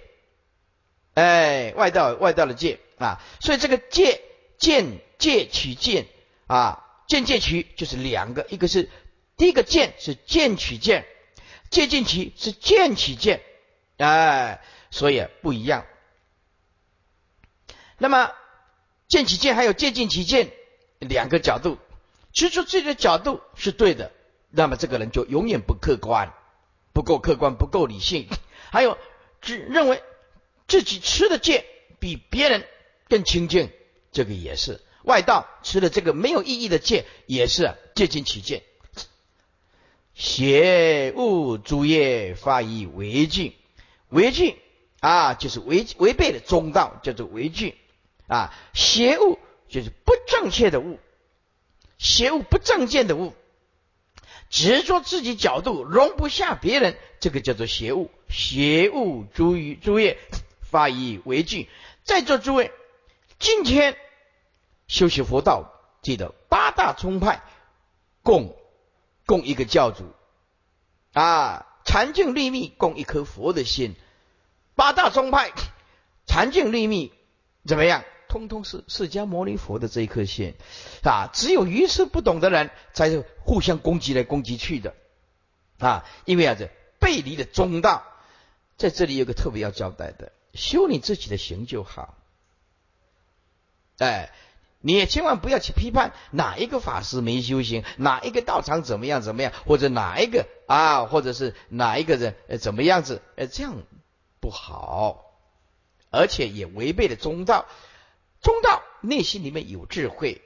[1.14, 3.20] 哎，外道有外道的戒啊。
[3.40, 4.22] 所以这个戒
[4.58, 6.06] 见戒取见
[6.46, 8.90] 啊，见戒取就是两个，一个是。
[9.38, 11.04] 第一个见是见取见，
[11.68, 13.42] 借尽取是见取见，
[13.98, 15.86] 哎，所以不一样。
[17.98, 18.30] 那么
[19.08, 20.50] 见取见还有借尽其见
[20.98, 21.78] 两个角度，
[22.34, 24.12] 持出自己的角度是对的，
[24.50, 26.34] 那么这个人就永远不客观，
[26.92, 28.28] 不够客观，不够理性。
[28.70, 28.98] 还有
[29.40, 30.02] 只认为
[30.68, 31.64] 自己吃的戒
[31.98, 32.66] 比别人
[33.08, 33.70] 更清净，
[34.12, 38.62] 这个也是外道吃的这个没有意义的戒，也是借尽其见。
[40.12, 43.54] 邪物诸业发以为净，
[44.08, 44.56] 为净
[45.00, 47.74] 啊，就是违违背的中道，叫做为净
[48.26, 48.52] 啊。
[48.74, 49.38] 邪物
[49.68, 50.98] 就是不正确的物，
[51.98, 53.34] 邪物不正见的物，
[54.50, 58.10] 执着自己角度，容不下别人，这个叫做邪物。
[58.28, 60.18] 邪物诸于诸业
[60.60, 61.68] 发以为净，
[62.04, 62.72] 在座诸位，
[63.38, 63.96] 今天
[64.88, 67.42] 修习佛道，记得八大宗派
[68.22, 68.56] 共。
[69.28, 70.04] 供一个教主
[71.12, 73.94] 啊，禅净立密，供一颗佛的心。
[74.74, 75.52] 八大宗派
[76.26, 77.10] 禅净立密
[77.64, 78.04] 怎么样？
[78.28, 80.52] 通通是释迦牟尼佛的这一颗心
[81.04, 81.30] 啊！
[81.32, 84.94] 只有愚痴不懂的人才互相攻击来攻击去的
[85.78, 86.04] 啊！
[86.26, 86.68] 因为啊，这
[87.00, 88.04] 背离了中道。
[88.76, 92.18] 在这里有个特别要交代的：修你自己的行就好。
[93.96, 94.30] 哎。
[94.86, 103.82] 你也千万不要去批判哪一个法师没修行，哪一个道场怎么样怎么样，或者哪一个啊，或者是哪一个人呃怎么样子，呃这样
[104.38, 105.24] 不好，
[106.10, 107.66] 而且也违背了中道。
[108.40, 110.40] 中道内心里面有智慧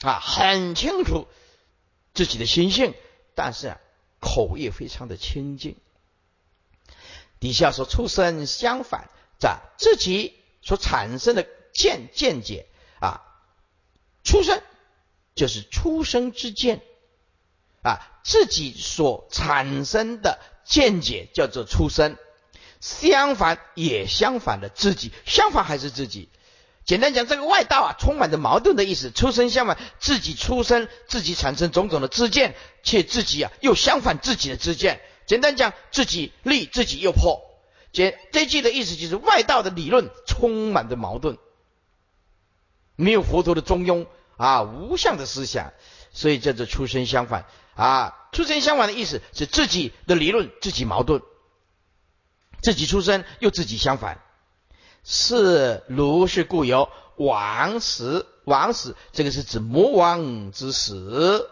[0.00, 1.28] 啊，很清楚
[2.14, 2.94] 自己的心性，
[3.34, 3.80] 但是啊
[4.20, 5.76] 口业非常的清净。
[7.40, 12.68] 底下说出生相反，在自己所产生的见见解
[12.98, 13.28] 啊。
[14.24, 14.60] 出生
[15.34, 16.80] 就是出生之见
[17.82, 22.16] 啊，自己所产生的见解叫做出生。
[22.80, 26.28] 相反也相反的自己，相反还是自己。
[26.84, 29.12] 简单讲，这个外道啊，充满着矛盾的意思。
[29.12, 35.00] 出生相反，自己出生，自己产生种种的知见，且自己啊又相反自己的知见。
[35.26, 37.40] 简单讲，自己立，自己又破。
[37.92, 41.38] 这这句的意思就是外道的理论充满着矛盾。
[43.02, 45.72] 没有佛陀的中庸啊，无相的思想，
[46.12, 47.44] 所以叫做出生相反
[47.74, 48.18] 啊。
[48.32, 51.20] 出生相反的意思是自己的理论自己矛盾，
[52.62, 54.20] 自己出生又自己相反。
[55.04, 61.50] 是如是故有王死，王死这个是指魔王之死。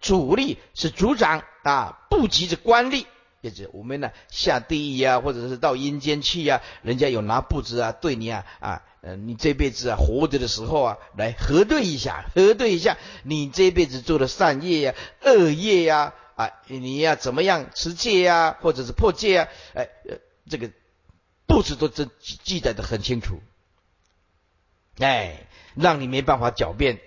[0.00, 3.04] 主力是族长啊，部级是官吏。
[3.40, 19.88] 也就我们呢下地狱啊，或者是到阴间去呀，人家有拿布子啊对你啊啊，呃，你这辈子啊活着的时候啊，来核对一下，核对一下你这辈子做的善业呀、恶业呀啊，你要怎么样持戒呀，或者是破戒啊，哎，
[20.48, 20.70] 这个
[21.46, 22.08] 布子都记
[22.42, 23.40] 记载的很清楚，
[24.98, 27.00] 哎，让你没办法狡辩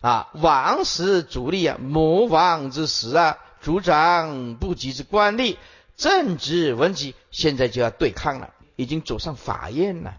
[0.00, 3.38] 啊，王时主力啊，魔王之时啊。
[3.62, 5.56] 主掌部级之官吏，
[5.96, 10.16] 正直文级，现在就要对抗了，已经走上法院了，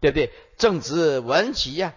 [0.00, 0.32] 对不对？
[0.56, 1.94] 正直文级呀，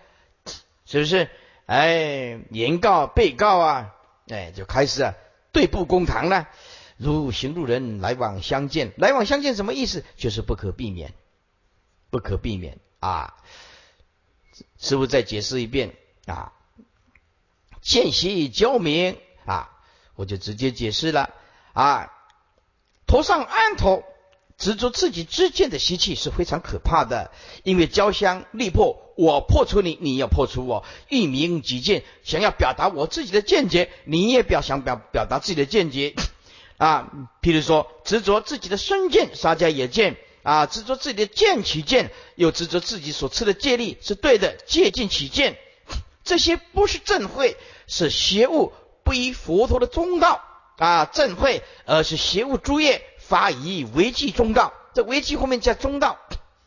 [0.85, 1.29] 是不是？
[1.65, 3.95] 哎，原告、被告啊，
[4.27, 5.13] 哎，就开始啊
[5.51, 6.49] 对簿公堂了。
[6.97, 10.03] 如行路人来往相见，来往相见什么意思？
[10.15, 11.13] 就是不可避免，
[12.09, 13.35] 不可避免啊！
[14.77, 15.95] 师傅再解释一遍
[16.25, 16.53] 啊，
[17.81, 19.71] 见习交明啊，
[20.15, 21.33] 我就直接解释了
[21.73, 22.11] 啊，
[23.07, 24.03] 头上安头。
[24.57, 27.31] 执着自己之见的习气是非常可怕的，
[27.63, 36.15] 因为交相力破，我破除你，你要破除我，一鸣己见，想要表达我自己的见解，你也表想表表达自己的见解
[36.77, 37.11] 啊。
[37.41, 45.57] 譬如说，执着自己的身见，杀家也见啊；执着自己的见起见，又执着自己所持的戒力是对的，戒尽起见，
[46.23, 48.71] 这些不是正慧，是邪物，
[49.03, 50.41] 不依佛陀的中道
[50.77, 51.05] 啊。
[51.05, 53.03] 正慧，而是邪物诸业。
[53.33, 56.19] 法以违纪中道，这违纪后面加中道，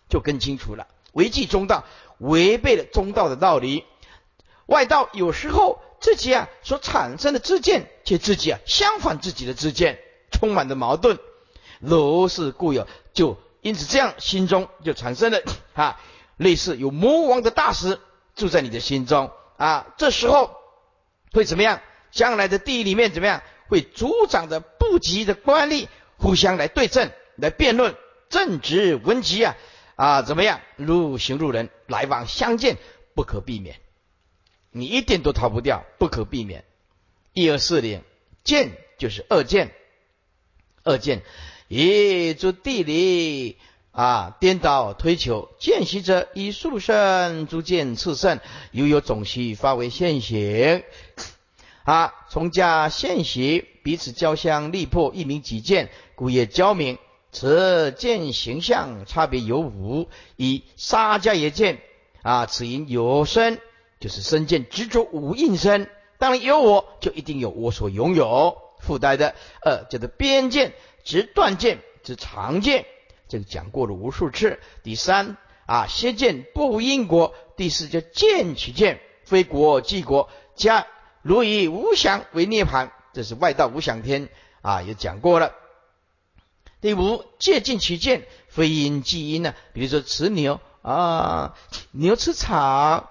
[0.09, 0.89] 就更清楚了。
[1.13, 1.85] 违纪中道，
[2.19, 3.85] 违背了中道的道理。
[4.67, 10.01] 外道有时候自己啊所产生的自见，且自己啊相反自己的自见，
[10.33, 11.21] 充满的矛盾。
[11.79, 15.41] 如是故有，就因此这样，心中就产生了
[15.73, 16.01] 啊
[16.37, 18.01] 类似有魔王的大师
[18.35, 19.87] 住在你的心中啊。
[19.99, 20.51] 这时候
[21.33, 21.81] 会怎么样？
[22.11, 23.41] 将来的地狱里面怎么样？
[23.69, 25.87] 会助长着不吉的官吏。
[26.19, 27.95] 互相来对阵，来辩论，
[28.29, 29.57] 正直文集啊
[29.95, 30.61] 啊，怎么样？
[30.77, 32.77] 如行路人来往相见，
[33.15, 33.81] 不可避免，
[34.71, 36.65] 你一点都逃不掉，不可避免。
[37.33, 38.03] 一二四零，
[38.45, 39.73] 见就是二见，
[40.85, 41.23] 二见，
[41.69, 43.59] 一诸地理
[43.91, 48.41] 啊，颠倒推求，见习者以速胜，诸见次胜，
[48.73, 50.83] 犹有总习发为现行
[51.87, 53.65] 啊，从家现习。
[53.83, 56.99] 彼此交相力破，一鸣己见，故也交明。
[57.31, 61.79] 此见形象差别有五：一杀家也见
[62.23, 63.61] 啊，此因有身，
[64.01, 65.89] 就是身见执着五应身。
[66.19, 69.37] 当然有我，就一定有我所拥有附带的。
[69.63, 70.73] 二叫做边见，
[71.05, 72.87] 执断见，之常见，
[73.29, 74.59] 这个讲过了无数次。
[74.83, 77.35] 第三啊，先见不无因果。
[77.57, 80.89] 第四叫见取见，非国即国，加
[81.27, 82.93] 如以无想为涅盘。
[83.13, 84.29] 这是外道无想天
[84.61, 85.55] 啊，也讲过了。
[86.81, 89.55] 第五，借尽其见，非因即因呢？
[89.73, 91.57] 比如说吃牛啊，
[91.91, 93.11] 牛吃草，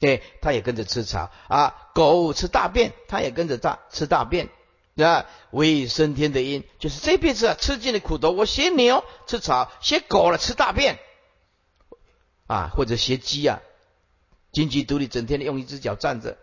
[0.00, 4.48] 对，它也跟着吃草啊；狗吃大便，它也跟着大吃大便，
[4.96, 8.32] 啊，为生天的因，就是这辈子啊吃尽了苦头。
[8.32, 10.98] 我学牛吃草，学狗了吃大便，
[12.48, 13.62] 啊，或者学鸡啊，
[14.50, 16.36] 金鸡独立，整天的用一只脚站着。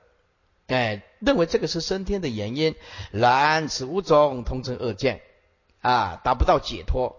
[0.67, 2.75] 哎，认为这个是升天的原因，
[3.11, 5.21] 然此五种同成恶见，
[5.81, 7.15] 啊，达不到解脱。